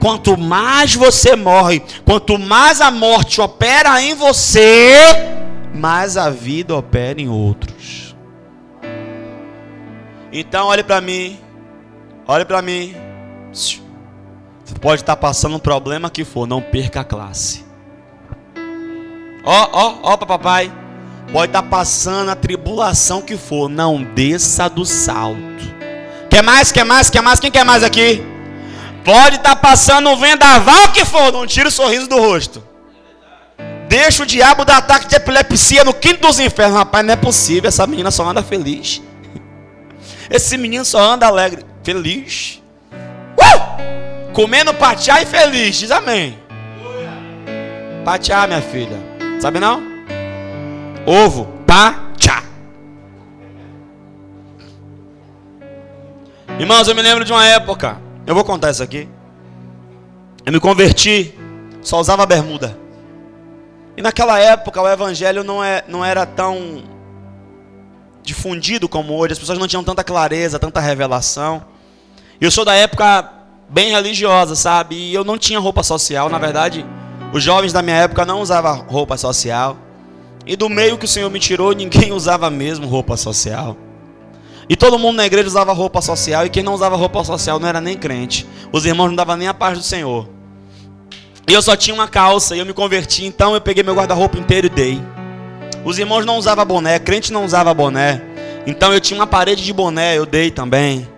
[0.00, 4.94] Quanto mais você morre, quanto mais a morte opera em você,
[5.74, 8.16] mais a vida opera em outros.
[10.32, 11.38] Então, olhe para mim.
[12.26, 12.94] Olhe para mim.
[13.52, 13.80] Você
[14.80, 17.64] pode estar passando um problema que for, não perca a classe.
[19.44, 20.72] Ó, ó, ó, papai.
[21.32, 25.40] Pode estar passando a tribulação que for, não desça do salto.
[26.30, 26.72] Quer mais?
[26.72, 27.10] Quer mais?
[27.10, 27.38] Quer mais?
[27.38, 28.39] Quem quer mais aqui?
[29.04, 32.62] Pode estar tá passando um vendaval que for, não tira o sorriso do rosto.
[33.88, 36.76] Deixa o diabo dar ataque de epilepsia no quinto dos infernos.
[36.76, 37.68] Rapaz, não é possível.
[37.68, 39.02] Essa menina só anda feliz.
[40.30, 41.64] Esse menino só anda alegre.
[41.82, 42.62] Feliz.
[43.36, 44.32] Uh!
[44.32, 45.76] Comendo patiá e feliz.
[45.76, 46.38] Diz amém.
[48.04, 48.98] Patiá, minha filha.
[49.40, 49.82] Sabe não?
[51.04, 51.46] Ovo.
[51.66, 52.44] Patiá.
[56.58, 59.08] Irmãos, eu me lembro de uma época eu vou contar isso aqui.
[60.46, 61.34] Eu me converti,
[61.82, 62.78] só usava bermuda.
[63.96, 66.84] E naquela época o evangelho não, é, não era tão
[68.22, 71.64] difundido como hoje, as pessoas não tinham tanta clareza, tanta revelação.
[72.40, 73.28] Eu sou da época
[73.68, 74.94] bem religiosa, sabe?
[74.94, 76.86] E eu não tinha roupa social, na verdade,
[77.32, 79.76] os jovens da minha época não usavam roupa social.
[80.46, 83.76] E do meio que o Senhor me tirou, ninguém usava mesmo roupa social.
[84.70, 86.46] E todo mundo na igreja usava roupa social.
[86.46, 88.46] E quem não usava roupa social não era nem crente.
[88.70, 90.28] Os irmãos não davam nem a paz do Senhor.
[91.48, 92.54] E eu só tinha uma calça.
[92.54, 93.24] E eu me converti.
[93.24, 95.02] Então eu peguei meu guarda-roupa inteiro e dei.
[95.84, 97.00] Os irmãos não usavam boné.
[97.00, 98.22] Crente não usava boné.
[98.64, 100.16] Então eu tinha uma parede de boné.
[100.16, 101.08] Eu dei também.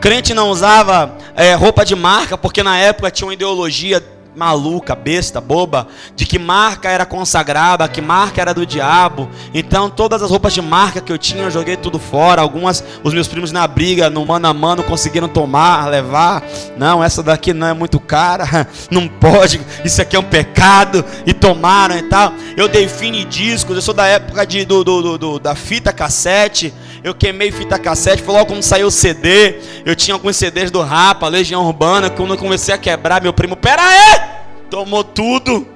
[0.00, 2.36] Crente não usava é, roupa de marca.
[2.36, 4.02] Porque na época tinha uma ideologia
[4.36, 9.28] maluca, besta, boba, de que marca era consagrada, que marca era do diabo.
[9.54, 12.42] Então todas as roupas de marca que eu tinha, eu joguei tudo fora.
[12.42, 16.42] Algumas os meus primos na briga, no mano a mano, conseguiram tomar, levar.
[16.76, 19.60] Não, essa daqui não é muito cara, não pode.
[19.84, 22.34] Isso aqui é um pecado e tomaram e tal.
[22.56, 26.74] Eu dei fine discos, eu sou da época de, do, do, do, da fita cassete.
[27.06, 29.60] Eu queimei fita cassete, foi logo quando saiu o CD.
[29.84, 32.10] Eu tinha alguns CDs do Rapa, Legião Urbana.
[32.10, 34.20] Quando eu comecei a quebrar, meu primo, pera aí!
[34.68, 35.68] Tomou tudo.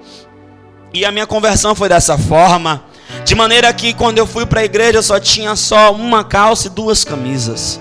[0.93, 2.83] E a minha conversão foi dessa forma.
[3.25, 6.66] De maneira que quando eu fui para a igreja, eu só tinha só uma calça
[6.66, 7.81] e duas camisas.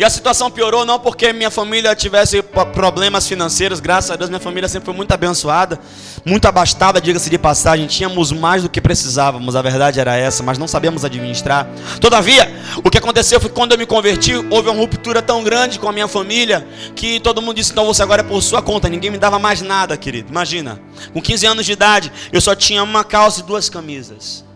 [0.00, 2.40] E a situação piorou não porque minha família tivesse
[2.72, 5.78] problemas financeiros, graças a Deus minha família sempre foi muito abençoada,
[6.24, 10.56] muito abastada, diga-se de passagem, tínhamos mais do que precisávamos, a verdade era essa, mas
[10.56, 11.68] não sabíamos administrar.
[12.00, 12.50] Todavia,
[12.82, 15.86] o que aconteceu foi que quando eu me converti, houve uma ruptura tão grande com
[15.86, 18.88] a minha família, que todo mundo disse: "Então você agora é por sua conta".
[18.88, 20.30] Ninguém me dava mais nada, querido.
[20.30, 20.80] Imagina.
[21.12, 24.46] Com 15 anos de idade, eu só tinha uma calça e duas camisas.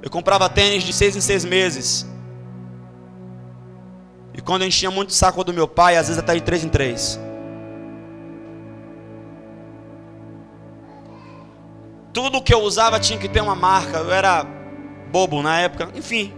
[0.00, 2.11] Eu comprava tênis de seis em seis meses.
[4.34, 6.64] E quando eu enchia muito o saco do meu pai, às vezes até de três
[6.64, 7.20] em três.
[12.12, 13.98] Tudo que eu usava tinha que ter uma marca.
[13.98, 14.44] Eu era
[15.10, 15.90] bobo na época.
[15.94, 16.32] Enfim,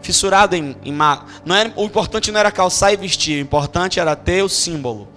[0.00, 1.26] fissurado em, em marca.
[1.44, 3.38] Não era, o importante não era calçar e vestir.
[3.38, 5.08] O importante era ter o símbolo.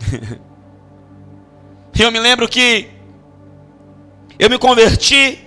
[1.94, 2.90] e eu me lembro que
[4.38, 5.43] eu me converti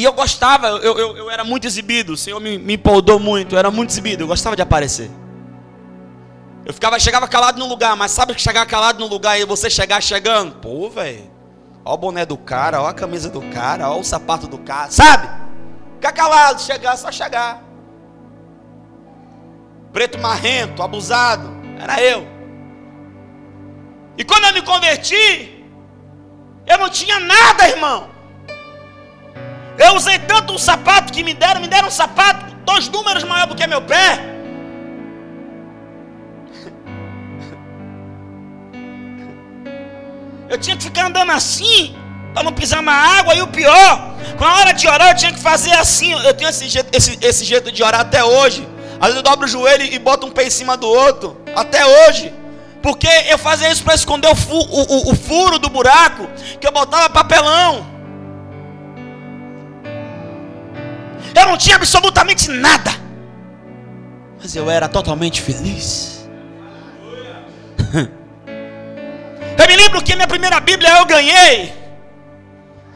[0.00, 2.80] e eu gostava, eu, eu, eu era muito exibido, o Senhor me, me
[3.20, 5.10] muito, eu era muito exibido, eu gostava de aparecer.
[6.64, 9.68] Eu ficava, chegava calado no lugar, mas sabe que chegar calado no lugar e você
[9.68, 10.54] chegar chegando?
[10.54, 11.30] Pô, velho,
[11.84, 14.90] ó o boné do cara, ó a camisa do cara, ó o sapato do cara,
[14.90, 15.28] sabe?
[15.96, 17.62] Ficar calado, chegar, só chegar.
[19.92, 21.46] Preto marrento, abusado,
[21.78, 22.26] era eu.
[24.16, 25.62] E quando eu me converti,
[26.66, 28.08] eu não tinha nada, irmão.
[29.86, 33.46] Eu usei tanto um sapato que me deram, me deram um sapato dois números maior
[33.46, 34.20] do que meu pé.
[40.50, 41.96] Eu tinha que ficar andando assim
[42.34, 43.34] para não pisar na água.
[43.34, 46.12] E o pior, com a hora de orar, eu tinha que fazer assim.
[46.12, 48.68] Eu tenho esse jeito, esse, esse jeito de orar até hoje.
[49.00, 51.40] Às vezes eu dobro o joelho e boto um pé em cima do outro.
[51.56, 52.34] Até hoje.
[52.82, 56.28] Porque eu fazia isso para esconder o, fu, o, o, o furo do buraco
[56.60, 57.89] que eu botava papelão.
[61.34, 62.90] Eu não tinha absolutamente nada.
[64.40, 66.28] Mas eu era totalmente feliz.
[69.58, 71.74] Eu me lembro que minha primeira Bíblia eu ganhei.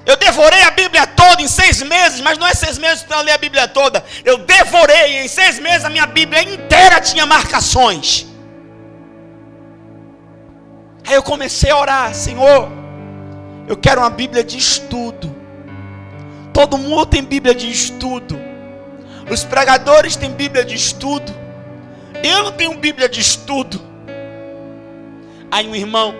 [0.06, 3.32] Eu devorei a Bíblia toda em seis meses, mas não é seis meses para ler
[3.32, 4.02] a Bíblia toda.
[4.24, 8.26] Eu devorei em seis meses a minha Bíblia inteira tinha marcações.
[11.06, 12.70] Aí eu comecei a orar, Senhor,
[13.68, 15.33] eu quero uma Bíblia de estudo.
[16.54, 18.38] Todo mundo tem Bíblia de estudo.
[19.28, 21.34] Os pregadores têm Bíblia de estudo.
[22.22, 23.80] Eu não tenho Bíblia de estudo.
[25.50, 26.14] Aí um irmão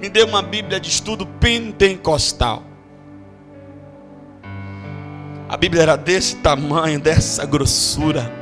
[0.00, 2.62] me deu uma Bíblia de estudo pentecostal.
[5.46, 8.32] A Bíblia era desse tamanho, dessa grossura.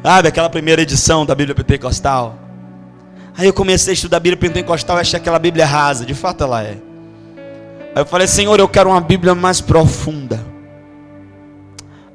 [0.00, 2.38] Sabe aquela primeira edição da Bíblia pentecostal?
[3.36, 6.06] Aí eu comecei a estudar a Bíblia pentecostal e achei aquela Bíblia rasa.
[6.06, 6.78] De fato ela é.
[7.94, 10.44] Aí eu falei, Senhor, eu quero uma Bíblia mais profunda.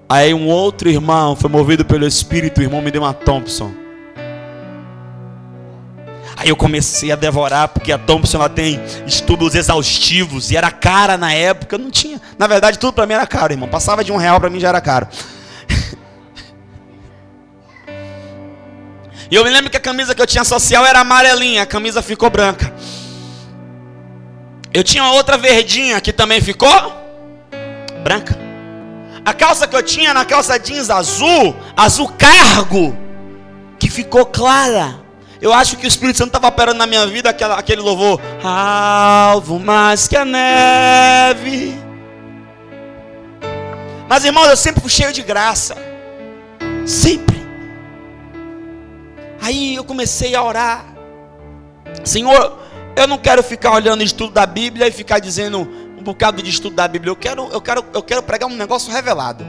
[0.09, 3.71] Aí um outro irmão foi movido pelo Espírito, o irmão me deu uma Thompson.
[6.35, 11.17] Aí eu comecei a devorar, porque a Thompson ela tem estudos exaustivos e era cara
[11.17, 11.77] na época.
[11.77, 12.19] Não tinha.
[12.37, 13.67] Na verdade, tudo para mim era caro, irmão.
[13.67, 15.07] Passava de um real para mim já era caro.
[19.31, 22.01] E eu me lembro que a camisa que eu tinha social era amarelinha, a camisa
[22.01, 22.73] ficou branca.
[24.73, 26.69] Eu tinha outra verdinha que também ficou
[28.03, 28.37] branca.
[29.25, 32.95] A calça que eu tinha na calça jeans azul, azul cargo,
[33.77, 34.99] que ficou clara.
[35.41, 38.19] Eu acho que o Espírito Santo estava operando na minha vida aquela, aquele louvor.
[38.43, 41.79] Alvo mais que a neve.
[44.07, 45.77] Mas irmãos, eu sempre fui cheio de graça.
[46.85, 47.39] Sempre.
[49.41, 50.85] Aí eu comecei a orar.
[52.03, 52.59] Senhor,
[53.03, 55.59] eu não quero ficar olhando estudo da Bíblia e ficar dizendo
[55.97, 57.11] um bocado de estudo da Bíblia.
[57.11, 59.45] Eu quero, eu quero, eu quero pregar um negócio revelado.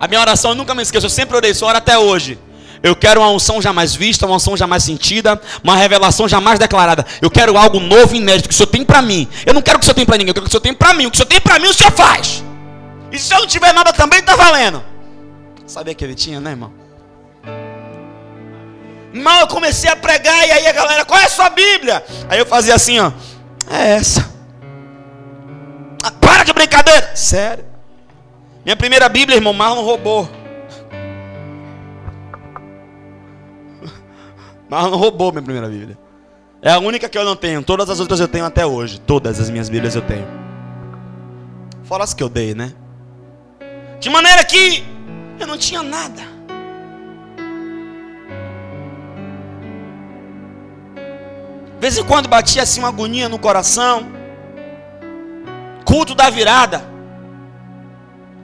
[0.00, 2.38] A minha oração eu nunca me esqueço, eu sempre orei, só oro até hoje.
[2.82, 7.04] Eu quero uma unção jamais vista, uma unção jamais sentida, uma revelação jamais declarada.
[7.20, 9.28] Eu quero algo novo e inédito que o Senhor tem para mim.
[9.44, 10.74] Eu não quero que o Senhor tenha para ninguém, eu quero que o Senhor tenha
[10.74, 11.06] para mim.
[11.06, 12.44] O que o Senhor tem para mim, o Senhor faz.
[13.10, 14.82] E se eu não tiver nada também, está valendo.
[15.66, 16.72] Sabia que ele tinha, né, irmão?
[19.12, 22.04] Irmão, eu comecei a pregar e aí a galera, qual é a sua Bíblia?
[22.28, 23.10] Aí eu fazia assim, ó.
[23.70, 24.28] É essa.
[26.02, 27.14] Ah, para de brincadeira.
[27.16, 27.64] Sério.
[28.64, 30.28] Minha primeira Bíblia, irmão, Marlon roubou.
[34.68, 35.98] Marlon roubou minha primeira Bíblia.
[36.60, 37.62] É a única que eu não tenho.
[37.62, 39.00] Todas as outras eu tenho até hoje.
[39.00, 40.26] Todas as minhas Bíblias eu tenho.
[41.84, 42.74] Fora as que eu dei, né?
[43.98, 44.84] De maneira que
[45.40, 46.37] eu não tinha nada.
[51.78, 54.08] De vez em quando batia assim uma agonia no coração.
[55.84, 56.84] Culto da virada.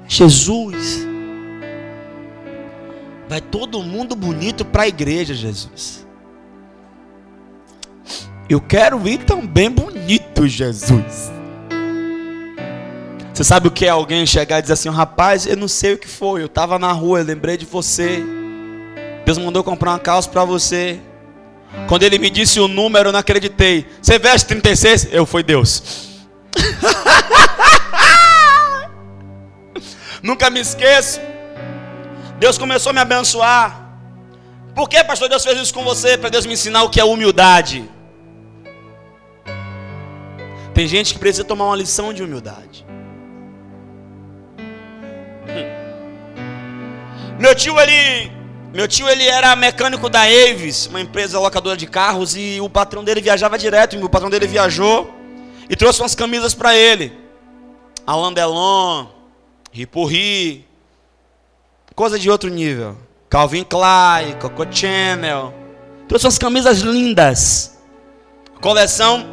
[0.06, 1.04] Jesus.
[3.28, 6.06] Vai todo mundo bonito para a igreja, Jesus.
[8.48, 11.32] Eu quero ir também bonito, Jesus.
[13.32, 15.98] Você sabe o que é alguém chegar e dizer assim, rapaz, eu não sei o
[15.98, 18.22] que foi, eu estava na rua, eu lembrei de você.
[19.26, 21.00] Deus mandou comprar uma calça para você.
[21.88, 23.86] Quando ele me disse o número, eu não acreditei.
[24.00, 25.08] Você veste 36?
[25.12, 25.82] Eu fui Deus.
[30.22, 31.20] Nunca me esqueço.
[32.38, 33.82] Deus começou a me abençoar.
[34.74, 36.18] Por que, pastor, Deus fez isso com você?
[36.18, 37.88] Para Deus me ensinar o que é humildade.
[40.72, 42.84] Tem gente que precisa tomar uma lição de humildade.
[45.48, 47.38] Hum.
[47.38, 48.33] Meu tio, ele
[48.74, 53.04] meu tio ele era mecânico da Avis, uma empresa locadora de carros, e o patrão
[53.04, 53.96] dele viajava direto.
[54.04, 55.14] O patrão dele viajou
[55.70, 57.12] e trouxe umas camisas para ele.
[58.04, 59.06] Alain Delon,
[59.70, 60.66] Ripurri,
[61.94, 62.96] coisa de outro nível.
[63.30, 65.54] Calvin Klein, Coco Chanel.
[66.08, 67.78] Trouxe umas camisas lindas.
[68.60, 69.24] Coleção,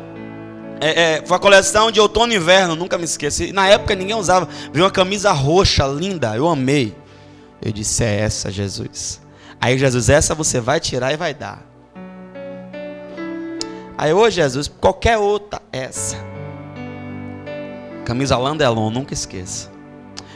[0.80, 3.52] é, é, foi a coleção de outono e inverno, nunca me esqueci.
[3.52, 4.48] Na época ninguém usava.
[4.72, 6.96] Viu uma camisa roxa, linda, eu amei.
[7.60, 9.20] Eu disse: É essa, Jesus.
[9.62, 11.62] Aí Jesus, essa você vai tirar e vai dar.
[13.96, 16.18] Aí, ô Jesus, qualquer outra, essa.
[18.04, 19.70] Camisa Landelon, nunca esqueça.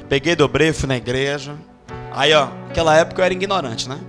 [0.08, 1.56] Peguei, dobrei, fui na igreja.
[2.12, 4.00] Aí, ó, naquela época eu era ignorante, né?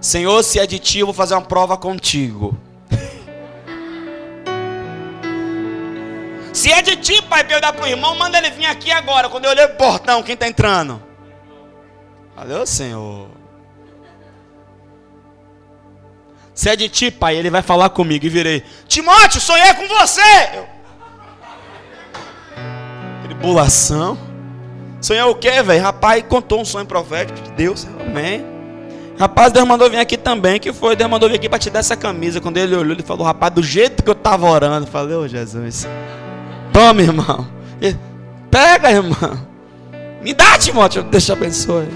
[0.00, 2.58] Senhor, se é de ti, eu vou fazer uma prova contigo.
[6.52, 9.28] se é de ti, pai, para eu dar pro irmão, manda ele vir aqui agora.
[9.28, 11.00] Quando eu olhei pro portão, quem tá entrando?
[12.34, 13.41] Valeu, Senhor.
[16.54, 18.26] Se é de ti, pai, ele vai falar comigo.
[18.26, 20.20] E virei, Timóteo, sonhei com você.
[20.54, 20.66] Eu...
[23.24, 24.18] Tribulação.
[25.00, 25.82] Sonhou o quê, velho?
[25.82, 27.86] Rapaz, contou um sonho profético de Deus.
[28.00, 28.44] Amém.
[29.18, 30.60] Rapaz, Deus mandou vir aqui também.
[30.60, 30.94] que foi?
[30.94, 32.40] Deus mandou vir aqui para te dar essa camisa.
[32.40, 34.86] Quando ele olhou, ele falou, rapaz, do jeito que eu estava orando.
[34.86, 35.88] Eu falei, ô oh, Jesus.
[36.72, 37.46] Toma, irmão.
[38.50, 39.46] Pega, irmão.
[40.22, 41.02] Me dá, Timóteo.
[41.02, 41.88] Deixa abençoe.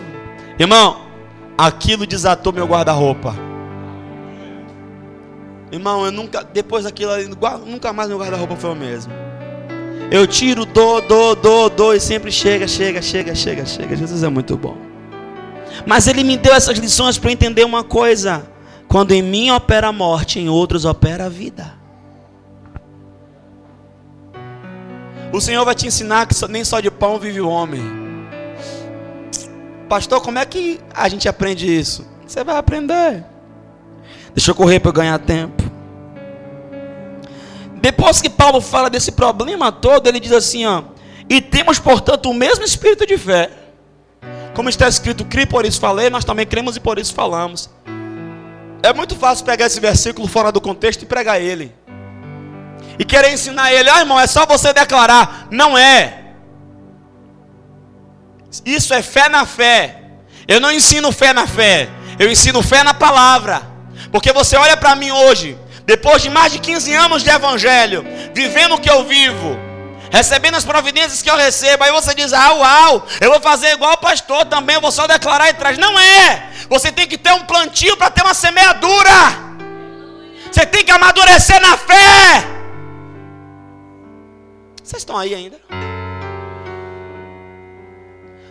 [0.58, 1.02] Irmão,
[1.56, 3.34] aquilo desatou meu guarda-roupa.
[5.70, 7.28] Irmão, eu nunca, depois daquilo ali,
[7.66, 9.12] nunca mais meu guarda-roupa foi o mesmo.
[10.10, 13.96] Eu tiro, dou, dou, dou, dou e sempre chega, chega, chega, chega, chega.
[13.96, 14.76] Jesus é muito bom.
[15.84, 18.46] Mas ele me deu essas lições para entender uma coisa:
[18.86, 21.74] quando em mim opera a morte, em outros opera a vida.
[25.32, 27.82] O Senhor vai te ensinar que nem só de pão vive o homem.
[29.88, 32.06] Pastor, como é que a gente aprende isso?
[32.26, 33.24] Você vai aprender.
[34.36, 35.62] Deixa eu correr para ganhar tempo.
[37.76, 40.82] Depois que Paulo fala desse problema todo, ele diz assim: ó,
[41.26, 43.50] e temos, portanto, o mesmo espírito de fé.
[44.54, 47.70] Como está escrito, crie por isso falei, nós também cremos e por isso falamos.
[48.82, 51.74] É muito fácil pegar esse versículo fora do contexto e pregar ele.
[52.98, 55.48] E querer ensinar ele, ah irmão, é só você declarar.
[55.50, 56.24] Não é.
[58.66, 60.02] Isso é fé na fé.
[60.46, 61.88] Eu não ensino fé na fé.
[62.18, 63.75] Eu ensino fé na palavra.
[64.10, 68.04] Porque você olha para mim hoje, depois de mais de 15 anos de evangelho,
[68.34, 69.56] vivendo o que eu vivo,
[70.10, 73.92] recebendo as providências que eu recebo, aí você diz: Ah, uau, eu vou fazer igual
[73.92, 75.78] o pastor também, eu vou só declarar e traz.
[75.78, 76.50] Não é!
[76.68, 79.46] Você tem que ter um plantio para ter uma semeadura.
[80.50, 82.56] Você tem que amadurecer na fé.
[84.82, 85.60] Vocês estão aí ainda?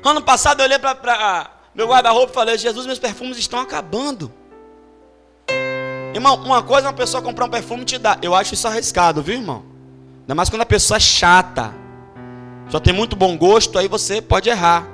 [0.03, 4.32] Ano passado eu olhei para meu guarda-roupa e falei: Jesus, meus perfumes estão acabando.
[6.16, 8.18] Irmão, uma coisa é uma pessoa comprar um perfume e te dar.
[8.22, 9.66] Eu acho isso arriscado, viu, irmão?
[10.22, 11.74] Ainda mais quando a pessoa é chata.
[12.70, 14.88] Só tem muito bom gosto, aí você pode errar.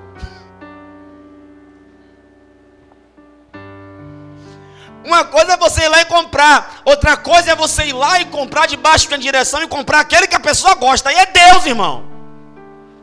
[5.06, 8.26] Uma coisa é você ir lá e comprar, outra coisa é você ir lá e
[8.26, 11.10] comprar debaixo de uma direção e comprar aquele que a pessoa gosta.
[11.10, 12.04] Aí é Deus, irmão.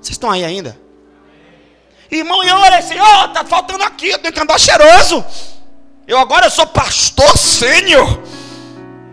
[0.00, 0.76] Vocês estão aí ainda?
[2.10, 5.24] Irmão, e olha assim, ó, tá faltando aqui, eu tenho que andar cheiroso.
[6.09, 8.22] Eu agora sou pastor sênior.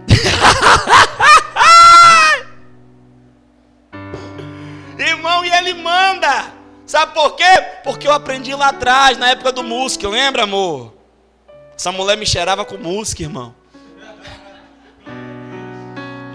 [4.98, 6.54] Irmão, e ele manda.
[6.86, 7.44] Sabe por quê?
[7.84, 10.94] Porque eu aprendi lá atrás, na época do música, lembra, amor?
[11.78, 13.54] Essa mulher me cheirava com música, irmão.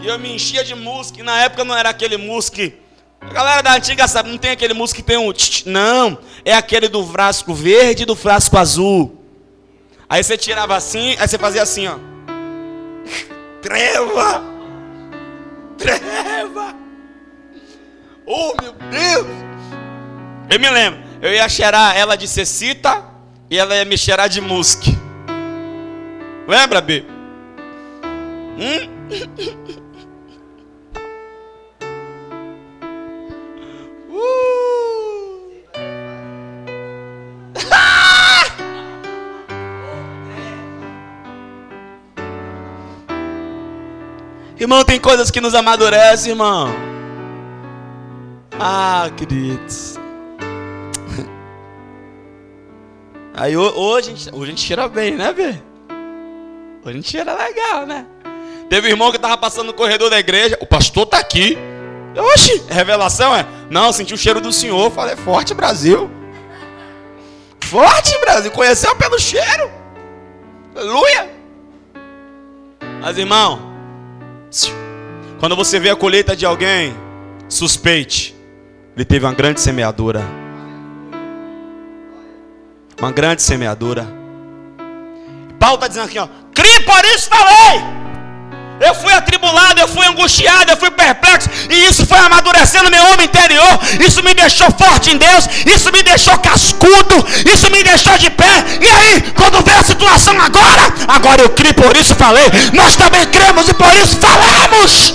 [0.02, 0.74] E eu me enchia de.
[0.74, 2.70] E na época não era aquele música.
[3.18, 5.32] A galera da antiga sabe, não tem aquele música que tem um.
[5.64, 9.19] Não, é aquele do frasco verde e do frasco azul.
[10.11, 11.94] Aí você tirava assim, aí você fazia assim, ó.
[13.62, 14.42] Treva!
[15.78, 16.74] Treva!
[18.26, 19.26] Oh, meu Deus!
[20.50, 23.04] Eu me lembro, eu ia cheirar ela de cecita,
[23.48, 24.98] e ela ia me cheirar de musque.
[26.48, 27.04] Lembra, B?
[28.58, 29.80] Hum?
[44.61, 46.68] Irmão, tem coisas que nos amadurecem, irmão.
[48.58, 49.98] Ah, queridos.
[53.32, 55.54] Aí hoje hoje a gente cheira bem, né, Bê?
[56.82, 58.04] Hoje a gente cheira legal, né?
[58.68, 60.58] Teve um irmão que estava passando no corredor da igreja.
[60.61, 61.56] O pastor está aqui.
[62.34, 63.46] Oxi, revelação é?
[63.70, 64.90] Não, senti o cheiro do senhor.
[64.90, 66.11] Falei, forte Brasil.
[67.61, 68.50] Forte Brasil.
[68.50, 69.70] Conheceu pelo cheiro.
[70.76, 71.30] Aleluia.
[73.00, 73.69] Mas irmão,
[75.38, 76.94] quando você vê a colheita de alguém,
[77.48, 78.34] suspeite.
[78.96, 80.22] Ele teve uma grande semeadura.
[82.98, 84.07] Uma grande semeadura.
[85.59, 86.28] Paulo está dizendo aqui, ó.
[86.55, 87.80] Crie por isso falei.
[88.81, 91.51] Eu fui atribulado, eu fui angustiado, eu fui perplexo.
[91.68, 93.78] E isso foi amadurecendo meu homem interior.
[94.01, 95.47] Isso me deixou forte em Deus.
[95.66, 97.26] Isso me deixou cascudo.
[97.45, 98.64] Isso me deixou de pé.
[98.81, 102.45] E aí, quando vê a situação agora, agora eu criei, por isso falei.
[102.72, 105.14] Nós também cremos e por isso falamos.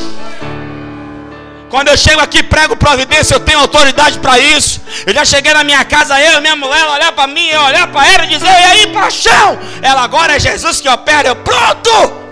[1.67, 4.79] Quando eu chego aqui prego providência, eu tenho autoridade para isso.
[5.07, 7.87] Eu já cheguei na minha casa, eu e minha mulher, olhar para mim, eu olhar
[7.87, 9.57] para ela e dizer: E aí, paixão?
[9.81, 11.29] Ela agora é Jesus que opera.
[11.29, 12.24] Eu, pronto!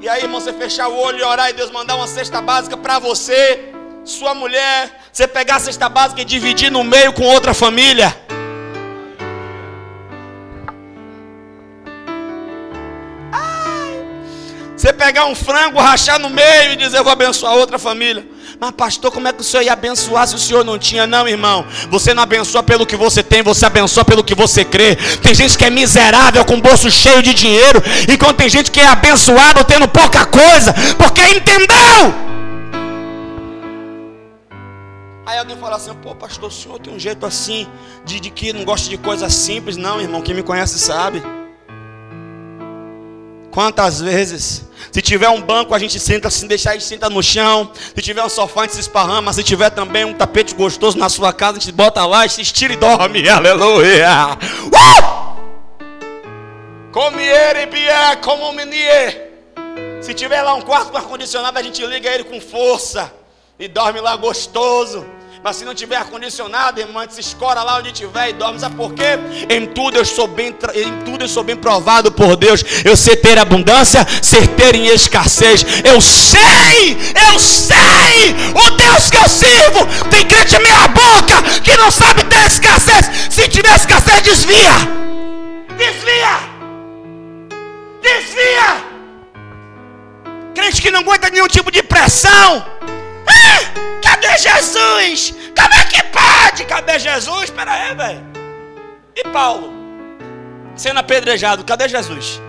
[0.00, 2.74] E aí, irmão, você fechar o olho e orar e Deus mandar uma cesta básica
[2.74, 3.70] para você,
[4.02, 8.16] sua mulher, você pegar a cesta básica e dividir no meio com outra família.
[14.80, 18.26] Você pegar um frango, rachar no meio e dizer, eu vou abençoar outra família.
[18.58, 21.06] Mas, pastor, como é que o senhor ia abençoar se o senhor não tinha?
[21.06, 21.66] Não, irmão.
[21.90, 24.96] Você não abençoa pelo que você tem, você abençoa pelo que você crê.
[25.22, 27.82] Tem gente que é miserável com o bolso cheio de dinheiro.
[28.10, 32.14] Enquanto tem gente que é abençoado tendo pouca coisa, porque entendeu.
[35.26, 37.68] Aí alguém fala assim, pô, pastor, o senhor tem um jeito assim,
[38.06, 39.76] de, de que não gosta de coisas simples.
[39.76, 41.22] Não, irmão, quem me conhece sabe.
[43.50, 44.64] Quantas vezes?
[44.92, 47.70] Se tiver um banco, a gente senta, se deixar, a gente senta no chão.
[47.74, 49.32] Se tiver um sofá, a gente se esparrama.
[49.32, 52.72] Se tiver também um tapete gostoso na sua casa, a gente bota lá, se estira
[52.72, 53.26] e dorme.
[53.28, 54.38] Aleluia!
[54.66, 55.30] Uh!
[56.92, 59.30] Comiere bié, como menier.
[60.00, 63.12] Se tiver lá um quarto com ar-condicionado, a gente liga ele com força
[63.58, 65.06] e dorme lá gostoso.
[65.42, 68.60] Mas se não tiver ar-condicionado, irmão, se escora lá onde tiver e dorme.
[68.60, 69.18] Sabe por quê?
[69.48, 72.62] Em tudo eu sou bem, em tudo eu sou bem provado por Deus.
[72.84, 75.64] Eu sei ter abundância, ser ter em escassez.
[75.82, 76.98] Eu sei,
[77.30, 78.34] eu sei.
[78.54, 83.10] O Deus que eu sirvo tem crente meia boca que não sabe ter escassez.
[83.30, 84.74] Se tiver escassez, desvia.
[85.78, 86.38] Desvia.
[88.02, 88.84] Desvia.
[90.54, 92.66] Crente que não aguenta nenhum tipo de pressão.
[93.26, 93.89] Ah,
[94.20, 95.34] cadê Jesus?
[95.56, 96.64] Como é que pode?
[96.64, 97.44] Cadê Jesus?
[97.44, 98.26] Espera aí, velho.
[99.16, 99.72] E Paulo?
[100.76, 102.40] Sendo apedrejado, cadê Jesus?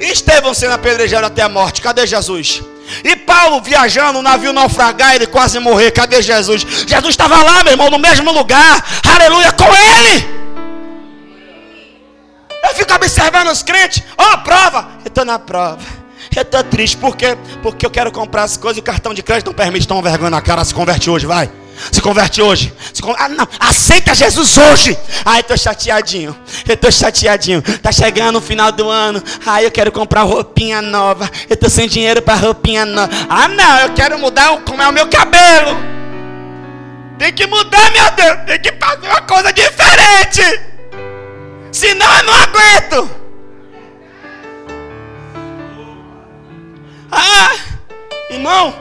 [0.00, 2.62] E Estevão sendo apedrejado até a morte, cadê Jesus?
[3.02, 6.62] E Paulo viajando, o navio naufragar, ele quase morrer, cadê Jesus?
[6.62, 8.84] Jesus estava lá, meu irmão, no mesmo lugar,
[9.14, 10.44] aleluia, com ele.
[12.62, 16.03] Eu fico observando os crentes, ó, oh, prova, eu estou na prova.
[16.34, 17.36] Eu estou triste, por quê?
[17.62, 20.30] Porque eu quero comprar as coisas e o cartão de crédito não permite tomar vergonha
[20.30, 21.50] na cara, se converte hoje, vai.
[21.90, 22.72] Se converte hoje.
[22.92, 23.14] Se con...
[23.18, 23.46] Ah, não.
[23.58, 24.96] Aceita Jesus hoje.
[25.24, 26.36] Ai, tô chateadinho.
[26.68, 27.62] Eu tô chateadinho.
[27.62, 29.22] Tá chegando o final do ano.
[29.44, 31.28] Ai, eu quero comprar roupinha nova.
[31.48, 33.10] Eu tô sem dinheiro para roupinha nova.
[33.28, 33.78] Ah, não.
[33.80, 35.76] Eu quero mudar como é o meu cabelo.
[37.18, 38.38] Tem que mudar, meu Deus.
[38.46, 40.60] Tem que fazer uma coisa diferente.
[41.72, 43.23] Senão eu não aguento.
[47.14, 47.50] Ah,
[48.30, 48.74] irmão,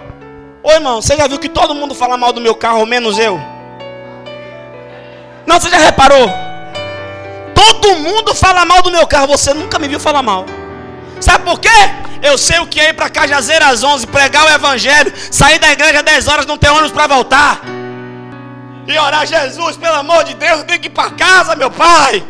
[0.63, 3.39] ô irmão, você já viu que todo mundo fala mal do meu carro, menos eu?
[5.45, 6.29] Não, você já reparou?
[7.53, 10.45] Todo mundo fala mal do meu carro, você nunca me viu falar mal.
[11.19, 11.69] Sabe por quê?
[12.21, 15.71] Eu sei o que é ir para Cajazeira às 11, pregar o evangelho, sair da
[15.71, 17.61] igreja às 10 horas, não ter ônibus para voltar.
[18.88, 22.23] E orar, Jesus, pelo amor de Deus, eu tenho que ir para casa, meu pai.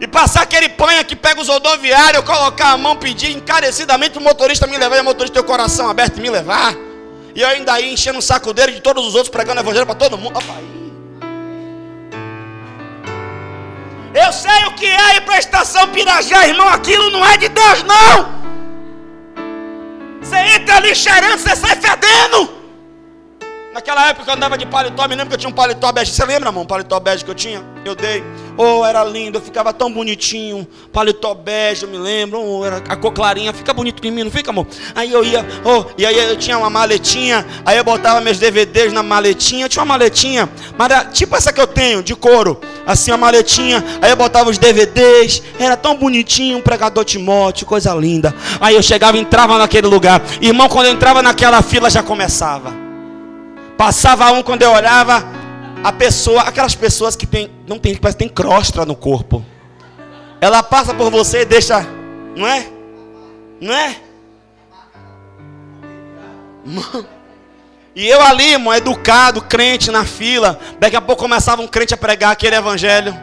[0.00, 4.66] E passar aquele panha que pega os rodoviários, colocar a mão, pedir encarecidamente o motorista
[4.66, 6.74] me levar, e o motorista ter o coração aberto e me levar.
[7.34, 9.94] E eu ainda aí enchendo o saco dele de todos os outros, pregando evangelho para
[9.94, 10.38] todo mundo.
[10.38, 10.76] Opa, aí.
[14.14, 16.66] Eu sei o que é ir para a estação Pirajá, irmão.
[16.68, 18.36] Aquilo não é de Deus, não.
[20.22, 22.56] Você entra ali cheirando, você sai fedendo.
[23.74, 26.12] Naquela época eu andava de paletó, me lembro que eu tinha um paletó bege.
[26.12, 27.62] Você lembra, irmão, um paletó bege que eu tinha?
[27.84, 28.24] Eu dei.
[28.58, 30.66] Oh, era lindo, eu ficava tão bonitinho.
[30.92, 32.40] Paletó bege, eu me lembro.
[32.40, 34.66] Oh, era a cor clarinha, fica bonito em mim, não fica, amor?
[34.94, 38.92] Aí eu ia, oh, e aí eu tinha uma maletinha, aí eu botava meus DVDs
[38.92, 39.68] na maletinha.
[39.68, 42.60] Tinha uma maletinha, mas era tipo essa que eu tenho, de couro.
[42.86, 45.42] Assim, uma maletinha, aí eu botava os DVDs.
[45.58, 48.34] Era tão bonitinho, um pregador Timóteo, coisa linda.
[48.60, 50.22] Aí eu chegava, entrava naquele lugar.
[50.40, 52.86] Irmão, quando eu entrava naquela fila já começava.
[53.76, 55.22] Passava um quando eu olhava,
[55.86, 59.46] a pessoa, aquelas pessoas que tem, não tem, que tem crostra no corpo.
[60.40, 61.86] Ela passa por você e deixa,
[62.36, 62.66] não é?
[63.60, 63.96] Não é?
[67.94, 70.58] E eu ali, irmão, educado, crente na fila.
[70.80, 73.16] Daqui a pouco começava um crente a pregar aquele evangelho.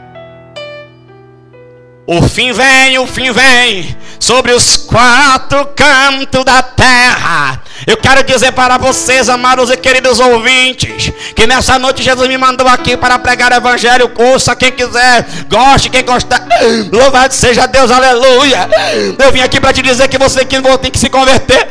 [2.06, 7.62] O fim vem, o fim vem sobre os quatro cantos da terra.
[7.86, 12.68] Eu quero dizer para vocês, amados e queridos ouvintes, que nessa noite Jesus me mandou
[12.68, 14.12] aqui para pregar o evangelho.
[14.16, 16.46] Ouça quem quiser, goste quem gostar.
[16.92, 18.70] Louvado seja Deus, aleluia.
[19.18, 21.68] Eu vim aqui para te dizer que você que tem que se converter,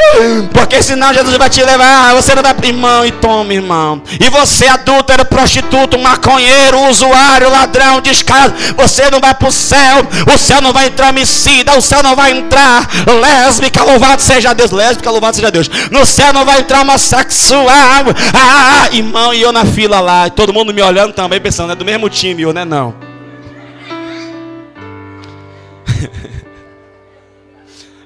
[0.53, 2.15] porque senão Jesus vai te levar.
[2.15, 4.03] Você não vai, irmão, e toma, irmão.
[4.21, 10.07] E você, adúltero, prostituto, maconheiro, usuário, ladrão, descaso, você não vai para o céu.
[10.27, 14.71] O céu não vai entrar homicida, o céu não vai entrar lésbica, louvado seja Deus,
[14.71, 15.69] lésbica, louvado seja Deus.
[15.91, 17.67] No céu não vai entrar homossexual.
[18.35, 21.85] Ah, irmão, e eu na fila lá, todo mundo me olhando também, pensando, é do
[21.85, 22.65] mesmo time, eu, né?
[22.65, 22.95] Não.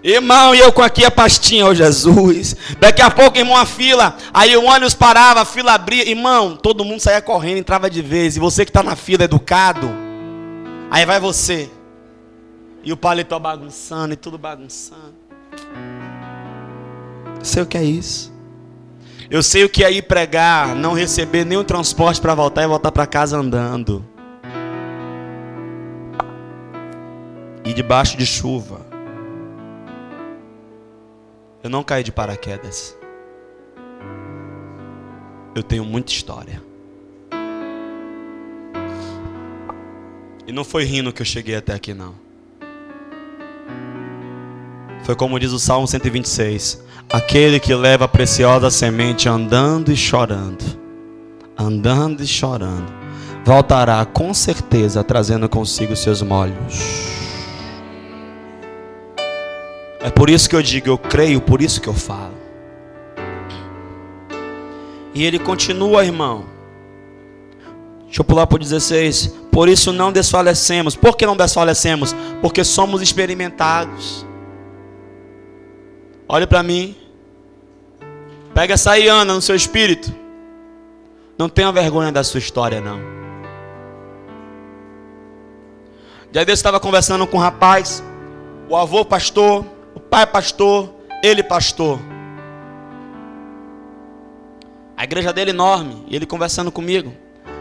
[0.06, 2.54] Irmão, e eu com aqui a pastinha, ô Jesus.
[2.78, 4.16] Daqui a pouco, irmão, a fila.
[4.32, 6.08] Aí o ônibus parava, a fila abria.
[6.08, 8.36] Irmão, todo mundo saía correndo, entrava de vez.
[8.36, 9.92] E você que está na fila, educado.
[10.92, 11.70] Aí vai você.
[12.86, 15.16] E o paletó bagunçando e tudo bagunçando.
[17.42, 18.32] Sei o que é isso.
[19.28, 22.92] Eu sei o que é ir pregar, não receber nenhum transporte para voltar e voltar
[22.92, 24.06] para casa andando.
[27.64, 28.86] E debaixo de chuva.
[31.64, 32.96] Eu não caí de paraquedas.
[35.56, 36.62] Eu tenho muita história.
[40.46, 42.25] E não foi rindo que eu cheguei até aqui, não.
[45.06, 46.82] Foi como diz o Salmo 126:
[47.12, 50.64] Aquele que leva a preciosa semente andando e chorando,
[51.56, 52.92] andando e chorando,
[53.44, 56.80] voltará com certeza trazendo consigo seus molhos.
[60.00, 62.34] É por isso que eu digo, eu creio, por isso que eu falo.
[65.14, 66.46] E ele continua, irmão.
[68.06, 69.36] Deixa eu pular para o 16.
[69.52, 70.96] Por isso não desfalecemos.
[70.96, 72.12] Por que não desfalecemos?
[72.42, 74.26] Porque somos experimentados.
[76.28, 76.96] Olhe para mim.
[78.54, 80.12] Pega essa aí, Ana, no seu espírito.
[81.38, 82.98] Não tenha vergonha da sua história, não.
[86.32, 88.02] Dia desse estava conversando com um rapaz.
[88.68, 89.64] O avô pastor,
[89.94, 92.00] o pai pastor, ele pastor.
[94.96, 96.04] A igreja dele é enorme.
[96.08, 97.12] E ele conversando comigo.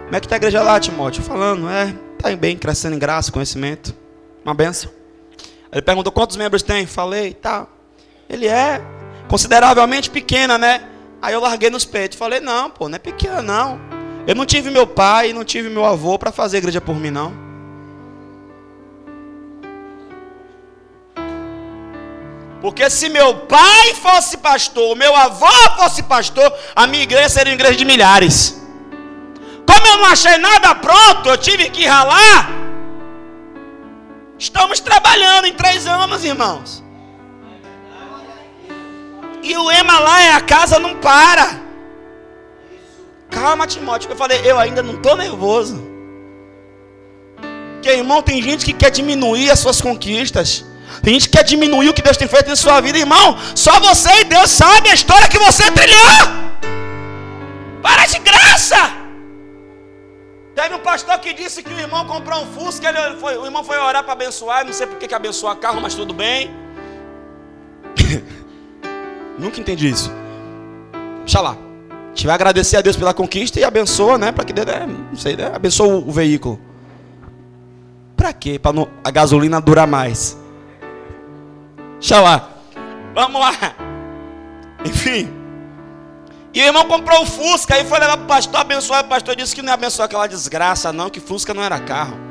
[0.05, 1.21] Como é que está a igreja lá, Timóteo?
[1.21, 3.93] Falando, é, está bem, crescendo em graça, conhecimento.
[4.43, 4.89] Uma benção.
[5.71, 6.85] Ele perguntou quantos membros tem.
[6.85, 7.67] Falei, tá.
[8.29, 8.81] Ele é
[9.27, 10.83] consideravelmente pequena, né?
[11.21, 12.17] Aí eu larguei nos peitos.
[12.17, 13.79] Falei, não, pô, não é pequena, não.
[14.27, 17.45] Eu não tive meu pai, não tive meu avô para fazer igreja por mim, não.
[22.61, 25.45] Porque se meu pai fosse pastor, meu avô
[25.77, 28.59] fosse pastor, a minha igreja seria uma igreja de milhares.
[29.67, 32.49] Como eu não achei nada pronto, eu tive que ralar.
[34.37, 36.84] Estamos trabalhando em três anos, irmãos.
[39.45, 41.47] E o ema lá é a casa não para.
[43.29, 44.09] Calma, Timóteo.
[44.09, 45.75] Eu falei, eu ainda não estou nervoso.
[47.73, 50.65] Porque, irmão, tem gente que quer diminuir as suas conquistas.
[51.03, 53.37] Tem gente que quer diminuir o que Deus tem feito em sua vida, irmão.
[53.53, 56.17] Só você e Deus sabe a história que você trilhou.
[57.83, 58.81] Para de graça.
[60.55, 63.63] Teve um pastor que disse que o irmão comprou um Fusca, ele foi, o irmão
[63.63, 66.49] foi orar para abençoar, não sei por que abençoar carro, mas tudo bem.
[69.37, 70.11] Nunca entendi isso.
[71.19, 71.51] Deixa lá.
[71.51, 74.31] A gente vai agradecer a Deus pela conquista e abençoa, né?
[74.31, 75.51] Para que né, não sei, né?
[75.53, 76.59] abençoa o, veículo.
[78.15, 78.57] Para quê?
[78.57, 80.37] Para a gasolina durar mais.
[81.99, 82.49] Deixa lá.
[83.13, 83.53] Vamos lá.
[84.85, 85.29] Enfim.
[86.53, 89.03] E o irmão comprou o Fusca, aí foi levar para o pastor abençoar.
[89.03, 92.24] O pastor disse que não ia abençoar aquela desgraça, não, que Fusca não era carro.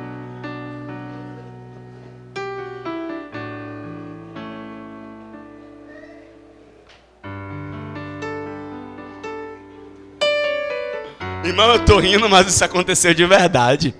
[11.44, 13.94] Irmão, eu tô rindo, mas isso aconteceu de verdade.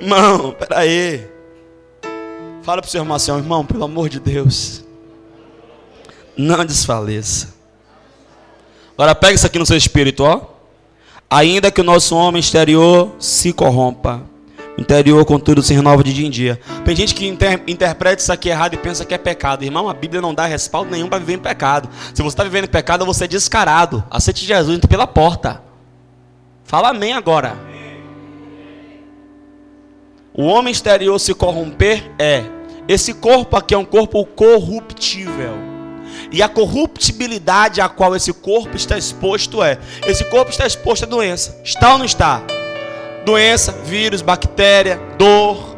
[0.00, 1.28] Irmão, peraí.
[2.62, 4.84] Fala pro seu irmão assim, irmão, pelo amor de Deus.
[6.36, 7.52] Não desfaleça.
[8.96, 10.42] Agora pega isso aqui no seu espírito, ó.
[11.28, 14.22] Ainda que o nosso homem exterior se corrompa,
[14.80, 16.58] interior, contudo, se renova de dia em dia.
[16.84, 19.62] Tem gente que inter interpreta isso aqui errado e pensa que é pecado.
[19.62, 21.88] Irmão, a Bíblia não dá respaldo nenhum para viver em pecado.
[22.14, 24.02] Se você está vivendo em pecado, você é descarado.
[24.10, 25.62] Aceite Jesus entra pela porta.
[26.64, 27.56] Fala amém agora.
[30.32, 32.44] O homem exterior se corromper é.
[32.88, 35.54] Esse corpo aqui é um corpo corruptível.
[36.32, 41.08] E a corruptibilidade a qual esse corpo está exposto é: esse corpo está exposto a
[41.08, 41.60] doença.
[41.64, 42.42] Está ou não está?
[43.24, 45.76] Doença, vírus, bactéria, dor.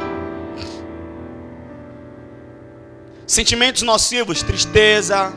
[3.27, 5.33] Sentimentos nocivos, tristeza,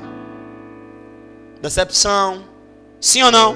[1.62, 2.44] decepção.
[3.00, 3.56] Sim ou não?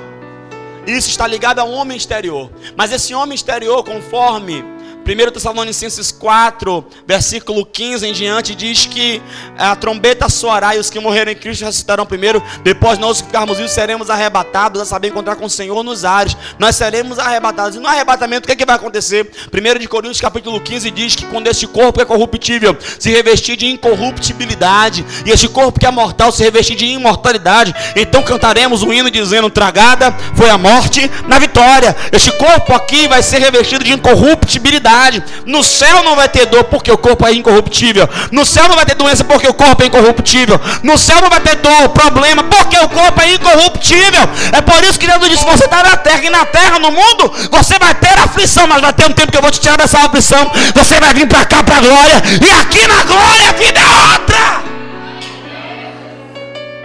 [0.88, 2.52] Isso está ligado ao homem exterior.
[2.76, 4.64] Mas esse homem exterior, conforme
[5.10, 9.20] 1 Tessalonicenses 4, versículo 15 em diante, diz que
[9.58, 12.44] a trombeta soará e os que morreram em Cristo ressuscitarão primeiro.
[12.64, 16.38] Depois nós que ficarmos vivos seremos arrebatados, a saber encontrar com o Senhor nos ares.
[16.60, 17.76] Nós seremos arrebatados.
[17.76, 19.32] E no arrebatamento, o que, é que vai acontecer?
[19.52, 23.66] 1 de Coríntios capítulo 15 diz que quando este corpo é corruptível se revestir de
[23.66, 29.10] incorruptibilidade, e este corpo que é mortal se revestir de imortalidade, então cantaremos o hino
[29.10, 31.96] dizendo: Tragada foi a morte na vitória.
[32.12, 34.99] Este corpo aqui vai ser revestido de incorruptibilidade.
[35.46, 38.08] No céu não vai ter dor porque o corpo é incorruptível.
[38.32, 40.60] No céu não vai ter doença porque o corpo é incorruptível.
[40.84, 44.22] No céu não vai ter dor, problema, porque o corpo é incorruptível.
[44.52, 47.32] É por isso que Deus disse: você está na terra e na terra, no mundo,
[47.52, 50.00] você vai ter aflição, mas vai ter um tempo que eu vou te tirar dessa
[50.00, 50.52] aflição.
[50.76, 52.22] Você vai vir para cá para a glória.
[52.46, 54.64] E aqui na glória a vida é outra.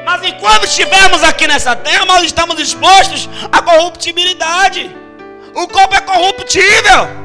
[0.04, 4.94] Mas enquanto estivermos aqui nessa terra, nós estamos expostos à corruptibilidade.
[5.54, 7.23] O corpo é corruptível.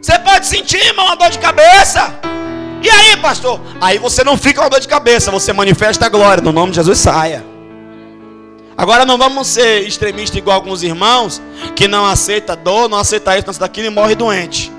[0.00, 2.14] Você pode sentir, irmão, uma dor de cabeça.
[2.82, 3.60] E aí, pastor?
[3.80, 6.42] Aí você não fica com dor de cabeça, você manifesta a glória.
[6.42, 7.44] No nome de Jesus, saia.
[8.76, 11.42] Agora não vamos ser extremistas igual alguns irmãos
[11.76, 14.72] que não aceita dor, não aceita isso, não aceita aquilo e morre doente.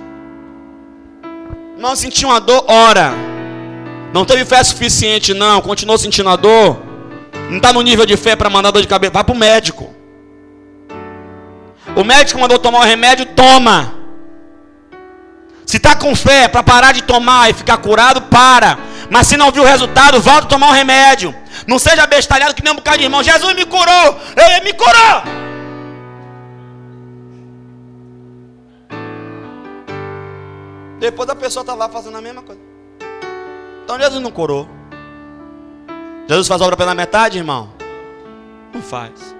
[1.78, 3.14] Não sentiu uma dor, ora.
[4.12, 5.62] Não teve fé suficiente, não.
[5.62, 6.82] Continuou sentindo a dor.
[7.48, 9.14] Não está no nível de fé para mandar dor de cabeça.
[9.14, 9.94] Vá para o médico.
[11.96, 14.01] O médico mandou tomar o remédio, toma.
[15.66, 18.78] Se está com fé para parar de tomar e ficar curado, para.
[19.10, 21.36] Mas se não viu o resultado, volta a tomar um remédio.
[21.68, 23.24] Não seja bestalhado que nem um bocado de irmão.
[23.24, 24.20] Jesus me curou.
[24.36, 25.42] Ele me curou.
[31.00, 32.62] Depois a pessoa está lá fazendo a mesma coisa.
[33.84, 34.70] Então Jesus não curou.
[36.28, 37.74] Jesus faz obra pela metade, irmão?
[38.74, 39.36] Não faz.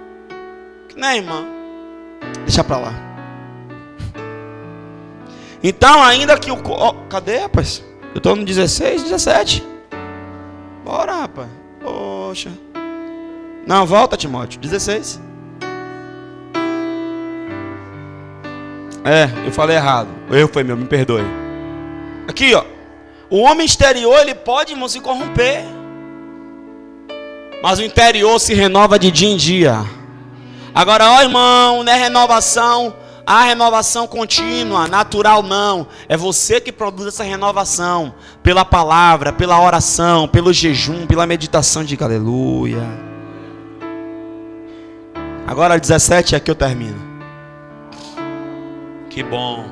[0.88, 1.46] Que nem, irmão.
[2.44, 3.11] Deixa para lá.
[5.62, 6.60] Então, ainda que o.
[6.64, 7.82] Oh, cadê, rapaz?
[8.12, 9.62] Eu estou no 16, 17.
[10.84, 11.48] Bora, rapaz.
[11.80, 12.50] Poxa.
[13.66, 14.60] Não, volta, Timóteo.
[14.60, 15.20] 16.
[19.04, 20.08] É, eu falei errado.
[20.30, 21.24] Erro foi meu, me perdoe.
[22.26, 22.64] Aqui, ó.
[23.30, 25.64] O homem exterior, ele pode, irmão, se corromper.
[27.62, 29.84] Mas o interior se renova de dia em dia.
[30.74, 32.94] Agora, ó, irmão, não é renovação
[33.26, 35.86] a renovação contínua, natural não.
[36.08, 41.84] É você que produz essa renovação pela palavra, pela oração, pelo jejum, pela meditação.
[41.84, 42.82] de aleluia.
[45.46, 47.00] Agora 17 aqui eu termino.
[49.10, 49.66] Que bom.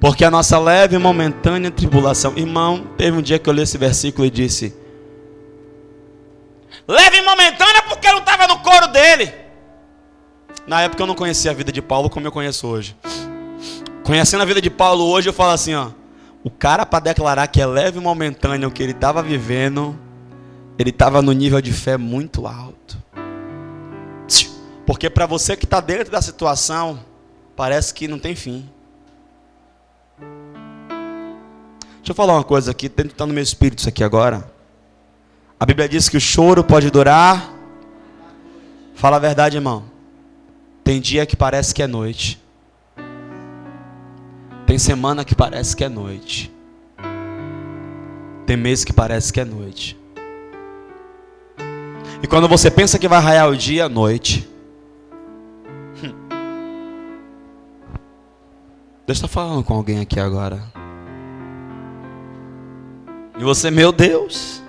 [0.00, 2.32] Porque a nossa leve e momentânea tribulação.
[2.36, 4.74] Irmão, teve um dia que eu li esse versículo e disse:
[6.88, 9.39] Leve e momentânea porque eu não estava no coro dele.
[10.70, 12.96] Na época eu não conhecia a vida de Paulo como eu conheço hoje.
[14.04, 15.90] Conhecendo a vida de Paulo hoje, eu falo assim, ó.
[16.44, 19.98] O cara para declarar que é leve e momentâneo o que ele estava vivendo,
[20.78, 22.96] ele estava no nível de fé muito alto.
[24.86, 27.00] Porque para você que está dentro da situação,
[27.56, 28.70] parece que não tem fim.
[31.96, 34.48] Deixa eu falar uma coisa aqui, está no meu espírito isso aqui agora.
[35.58, 37.52] A Bíblia diz que o choro pode durar.
[38.94, 39.89] Fala a verdade, irmão.
[40.82, 42.40] Tem dia que parece que é noite.
[44.66, 46.52] Tem semana que parece que é noite.
[48.46, 49.98] Tem mês que parece que é noite.
[52.22, 54.48] E quando você pensa que vai raiar o dia, noite.
[56.02, 56.14] Hum.
[59.06, 60.62] Deus está falando com alguém aqui agora.
[63.38, 64.59] E você, meu Deus.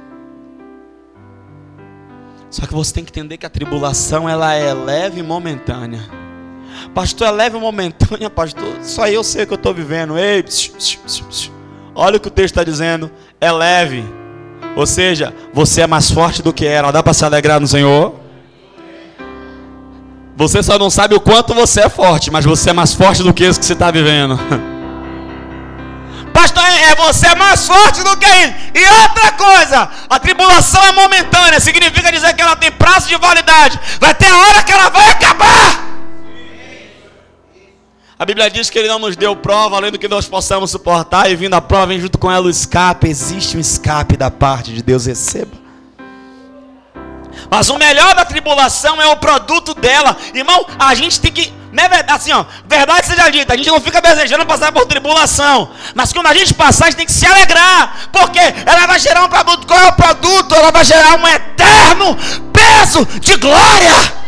[2.52, 6.02] Só que você tem que entender que a tribulação ela é leve e momentânea.
[6.94, 8.76] Pastor, é leve e momentânea, pastor.
[8.82, 10.18] Só eu sei o que eu estou vivendo.
[10.18, 10.44] Ei,
[11.96, 13.10] olha o que o texto está dizendo.
[13.40, 14.04] É leve.
[14.76, 16.92] Ou seja, você é mais forte do que ela.
[16.92, 18.16] Dá para se alegrar no Senhor?
[20.36, 23.34] Você só não sabe o quanto você é forte, mas você é mais forte do
[23.34, 24.38] que isso que você está vivendo.
[26.42, 28.56] Pastor, é, é você mais forte do que ele.
[28.74, 33.80] E outra coisa, a tribulação é momentânea, significa dizer que ela tem prazo de validade.
[34.00, 35.92] Vai ter a hora que ela vai acabar.
[38.18, 41.30] A Bíblia diz que Ele não nos deu prova além do que nós possamos suportar,
[41.30, 43.08] e vindo a prova, vem junto com ela o escape.
[43.08, 45.56] Existe um escape da parte de Deus, receba.
[47.50, 50.18] Mas o melhor da tribulação é o produto dela.
[50.34, 51.54] Irmão, a gente tem que.
[51.72, 54.86] Não é verdade, assim, ó, verdade seja dita, a gente não fica desejando passar por
[54.86, 55.72] tribulação.
[55.96, 58.10] Mas quando a gente passar, a gente tem que se alegrar.
[58.12, 59.66] Porque ela vai gerar um produto.
[59.66, 60.54] Qual é o produto?
[60.54, 62.18] Ela vai gerar um eterno
[62.52, 64.22] peso de glória.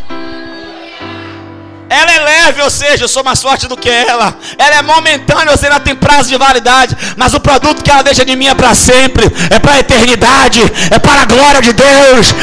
[1.94, 4.36] Ela é leve, ou seja, eu sou mais forte do que ela.
[4.58, 6.98] Ela é momentânea, ou seja, ela tem prazo de validade.
[7.16, 10.60] Mas o produto que ela deixa de mim é para sempre, é para a eternidade,
[10.89, 12.34] é para a glória de Deus.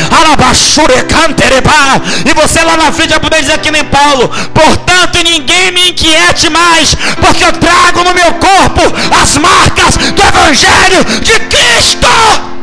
[2.25, 6.49] E você lá na frente vai poder dizer que nem Paulo: Portanto, ninguém me inquiete
[6.49, 8.83] mais, porque eu trago no meu corpo
[9.21, 12.60] as marcas do Evangelho de Cristo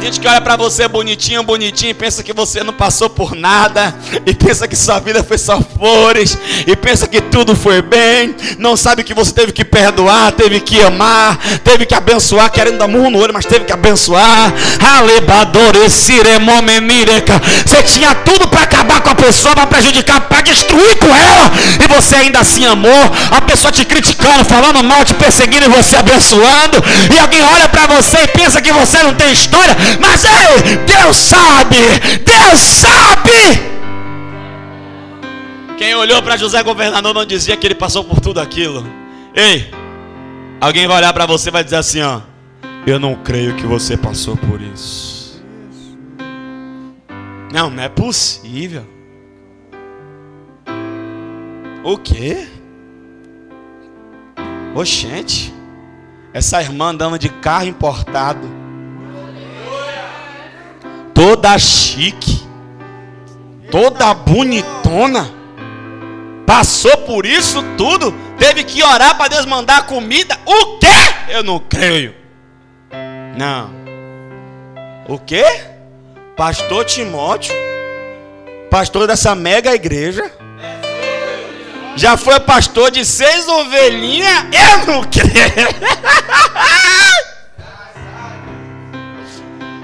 [0.00, 3.94] gente que olha para você bonitinho, bonitinho, e pensa que você não passou por nada,
[4.24, 8.76] e pensa que sua vida foi só flores, e pensa que tudo foi bem, não
[8.76, 13.10] sabe que você teve que perdoar, teve que amar, teve que abençoar, querendo dar murro
[13.10, 14.54] no olho, mas teve que abençoar.
[17.66, 21.50] Você tinha tudo para acabar com a pessoa, para prejudicar, para destruir com ela,
[21.84, 22.90] e você ainda assim amou,
[23.30, 26.82] a pessoa te criticando, falando mal, te perseguindo e você abençoando,
[27.14, 31.16] e alguém olha para você e pensa que você não tem história, mas ei, Deus
[31.16, 31.76] sabe,
[32.24, 33.70] Deus sabe.
[35.78, 38.84] Quem olhou para José governador não dizia que ele passou por tudo aquilo.
[39.34, 39.70] Ei,
[40.60, 42.20] alguém vai olhar para você e vai dizer assim, ó,
[42.86, 45.42] eu não creio que você passou por isso.
[47.52, 48.86] Não, não é possível.
[51.82, 52.46] O quê?
[54.74, 55.52] Oxente,
[56.32, 58.59] essa irmã andando de carro importado
[61.20, 62.40] toda chique,
[63.70, 65.30] toda bonitona,
[66.46, 70.34] passou por isso tudo, teve que orar para Deus mandar comida.
[70.46, 70.86] O quê?
[71.28, 72.14] Eu não creio.
[73.36, 73.70] Não.
[75.06, 75.44] O quê?
[76.38, 77.54] Pastor Timóteo,
[78.70, 80.32] pastor dessa mega igreja,
[81.96, 84.46] já foi pastor de seis ovelhinhas?
[84.54, 85.68] Eu não creio.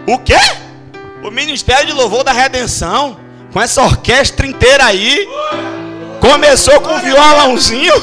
[0.15, 0.66] o quê?
[1.27, 3.17] O Ministério de Louvor da Redenção,
[3.53, 5.29] com essa orquestra inteira aí,
[6.21, 7.95] começou com um violãozinho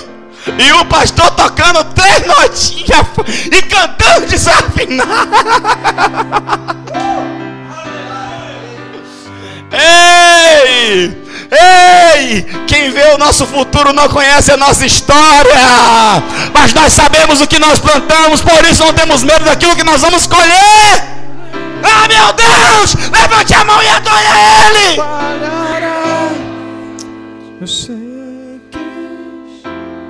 [0.60, 3.08] e o pastor tocando três notinhas
[3.50, 5.32] e cantando desafinado.
[9.72, 11.24] Ei!
[11.50, 12.46] Ei!
[12.68, 15.56] Quem vê o nosso futuro não conhece a nossa história.
[16.54, 20.02] Mas nós sabemos o que nós plantamos, por isso não temos medo daquilo que nós
[20.02, 21.13] vamos colher.
[21.84, 22.96] Ah, meu Deus!
[23.12, 25.02] Levante a mão e adore a Ele!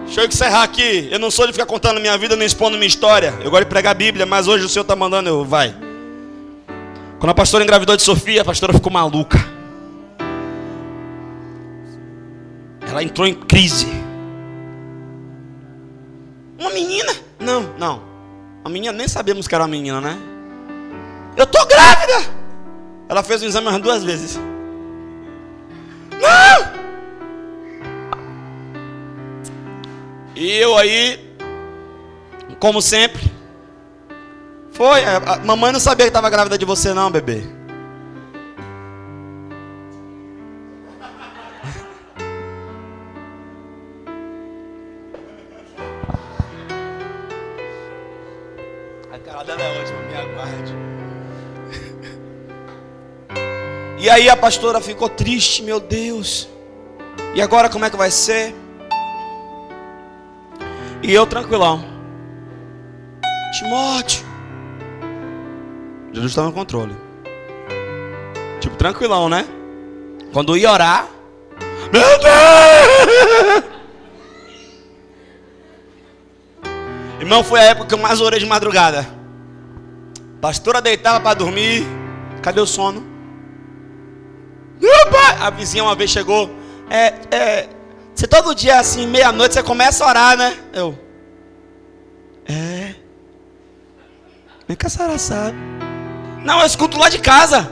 [0.05, 1.07] Deixa eu encerrar aqui.
[1.11, 3.33] Eu não sou de ficar contando minha vida nem expondo minha história.
[3.43, 5.43] Eu gosto de pregar a Bíblia, mas hoje o Senhor está mandando eu.
[5.43, 5.75] Vai.
[7.19, 9.43] Quando a pastora engravidou de Sofia, a pastora ficou maluca.
[12.87, 13.87] Ela entrou em crise.
[16.59, 17.11] Uma menina?
[17.39, 18.03] Não, não.
[18.63, 20.17] A menina nem sabemos que era uma menina, né?
[21.35, 22.31] Eu tô grávida.
[23.09, 24.39] Ela fez o exame umas duas vezes.
[26.19, 26.73] Não!
[30.35, 31.35] E eu aí,
[32.59, 33.21] como sempre,
[34.71, 35.03] foi.
[35.05, 37.43] A mamãe não sabia que estava grávida de você, não, bebê.
[54.03, 56.49] E aí a pastora ficou triste, meu Deus.
[57.33, 58.53] E agora como é que vai ser?
[61.01, 61.85] E eu tranquilão.
[63.57, 64.25] Timóteo.
[66.11, 66.93] Jesus está no controle.
[68.59, 69.45] Tipo, tranquilão, né?
[70.33, 71.07] Quando ia orar.
[71.93, 73.63] Meu Deus!
[77.21, 79.07] Irmão, foi a época que eu mais orei de madrugada.
[80.41, 81.85] pastora deitava para dormir.
[82.41, 83.12] Cadê o sono?
[85.39, 86.49] A vizinha uma vez chegou.
[86.89, 87.69] É, é,
[88.13, 90.55] você todo dia assim, meia-noite, você começa a orar, né?
[90.73, 90.97] Eu.
[92.47, 92.95] É.
[94.67, 95.57] Nem que a senhora sabe.
[96.43, 97.69] Não, eu escuto lá de casa.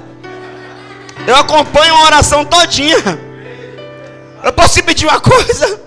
[1.27, 2.97] Eu acompanho a oração todinha.
[4.43, 5.79] Eu posso te pedir uma coisa?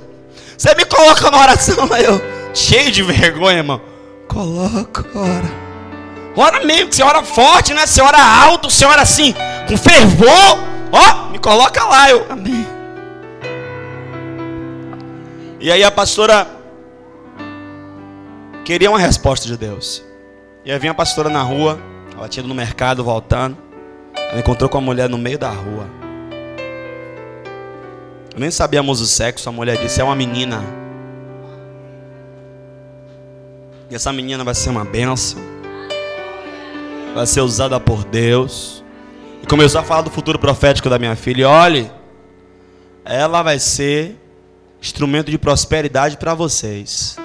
[0.57, 2.21] Você me coloca na oração, eu.
[2.55, 3.81] Cheio de vergonha, irmão.
[4.29, 5.65] Coloca, ora.
[6.37, 7.87] Ora mesmo, que você ora forte, né?
[7.87, 9.35] Você ora alto, você ora assim,
[9.69, 10.74] com fervor.
[10.95, 12.25] Ó, me coloca lá, eu.
[12.31, 12.65] Amém.
[15.61, 16.47] E aí a pastora
[18.65, 20.05] queria uma resposta de Deus.
[20.65, 21.81] E aí vinha a pastora na rua,
[22.17, 23.57] ela tinha ido no mercado voltando.
[24.15, 25.89] Ela encontrou com a mulher no meio da rua.
[28.33, 30.63] Eu nem sabíamos o sexo, a mulher disse: é uma menina.
[33.91, 35.43] E essa menina vai ser uma benção.
[37.17, 38.84] Vai ser usada por Deus.
[39.45, 41.43] E começou a falar do futuro profético da minha filha.
[41.43, 41.93] E olhe,
[43.05, 44.19] ela vai ser
[44.81, 47.19] instrumento de prosperidade para vocês.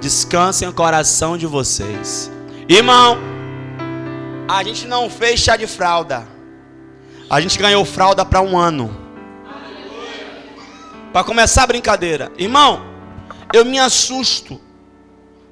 [0.00, 2.30] Descansem o coração de vocês.
[2.68, 3.18] Irmão,
[4.46, 6.28] a gente não fez chá de fralda.
[7.28, 8.96] A gente ganhou fralda para um ano.
[11.12, 12.30] Para começar a brincadeira.
[12.38, 12.86] Irmão,
[13.52, 14.60] eu me assusto.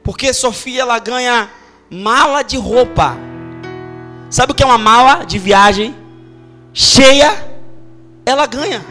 [0.05, 1.51] Porque Sofia ela ganha
[1.91, 3.26] mala de roupa.
[4.29, 5.95] Sabe o que é uma mala de viagem?
[6.73, 7.33] Cheia.
[8.25, 8.85] Ela ganha.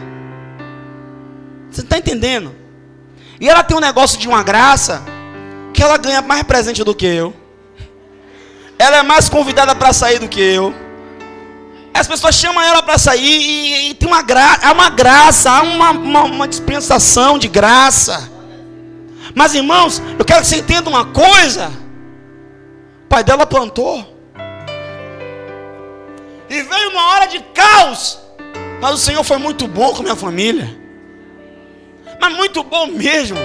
[1.70, 2.54] Você está entendendo?
[3.40, 5.02] E ela tem um negócio de uma graça
[5.74, 7.34] que ela ganha mais presente do que eu.
[8.78, 10.74] Ela é mais convidada para sair do que eu.
[11.92, 15.62] As pessoas chamam ela para sair e, e, tem uma graça, há uma graça, há
[15.62, 18.30] uma, uma, uma dispensação de graça.
[19.34, 21.68] Mas irmãos, eu quero que você entenda uma coisa.
[23.04, 24.15] O pai dela plantou.
[26.48, 28.18] E veio uma hora de caos.
[28.80, 30.76] Mas o Senhor foi muito bom com minha família.
[32.20, 33.38] Mas muito bom mesmo.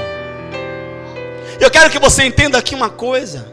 [1.60, 3.52] Eu quero que você entenda aqui uma coisa.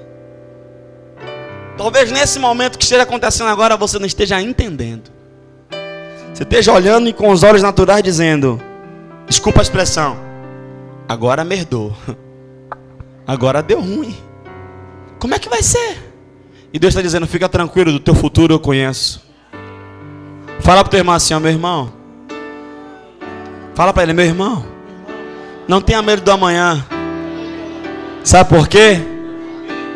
[1.77, 5.11] Talvez nesse momento que esteja acontecendo agora você não esteja entendendo.
[6.35, 8.61] Você esteja olhando e com os olhos naturais dizendo:
[9.29, 10.19] Desculpa a expressão.
[11.09, 11.97] Agora merdou.
[13.27, 14.17] Agora deu ruim.
[15.19, 15.99] Como é que vai ser?
[16.73, 19.28] E Deus está dizendo: Fica tranquilo, do teu futuro eu conheço.
[20.61, 21.93] Fala para o teu irmão assim, ó, meu irmão.
[23.75, 24.65] Fala para ele, meu irmão.
[25.67, 26.85] Não tenha medo do amanhã.
[28.25, 29.01] Sabe por quê?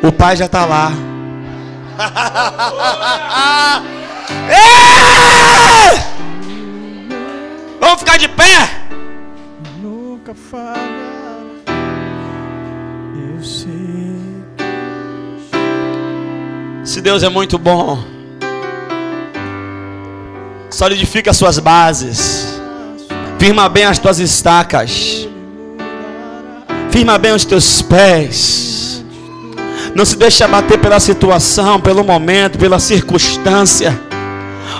[0.03, 0.93] O pai já está lá.
[7.81, 8.71] Vamos ficar de pé?
[9.81, 10.81] Nunca falha.
[13.37, 14.43] Eu sei.
[16.85, 18.12] Se Deus é muito bom,
[20.73, 22.59] solidifica as suas bases,
[23.39, 25.29] firma bem as tuas estacas,
[26.91, 29.05] firma bem os teus pés.
[29.95, 34.01] Não se deixe abater pela situação, pelo momento, pela circunstância.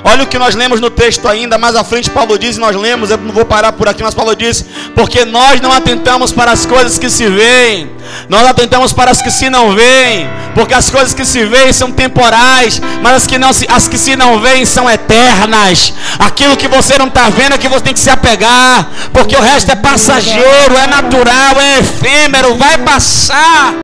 [0.05, 2.75] Olha o que nós lemos no texto ainda, mais à frente Paulo diz, e nós
[2.75, 4.65] lemos, eu não vou parar por aqui, mas Paulo diz,
[4.95, 7.91] porque nós não atentamos para as coisas que se veem,
[8.29, 11.91] nós atentamos para as que se não veem, porque as coisas que se veem são
[11.91, 15.93] temporais, mas as que, não se, as que se não veem são eternas.
[16.19, 19.41] Aquilo que você não está vendo é que você tem que se apegar, porque o
[19.41, 23.75] resto é passageiro, é natural, é efêmero, vai passar.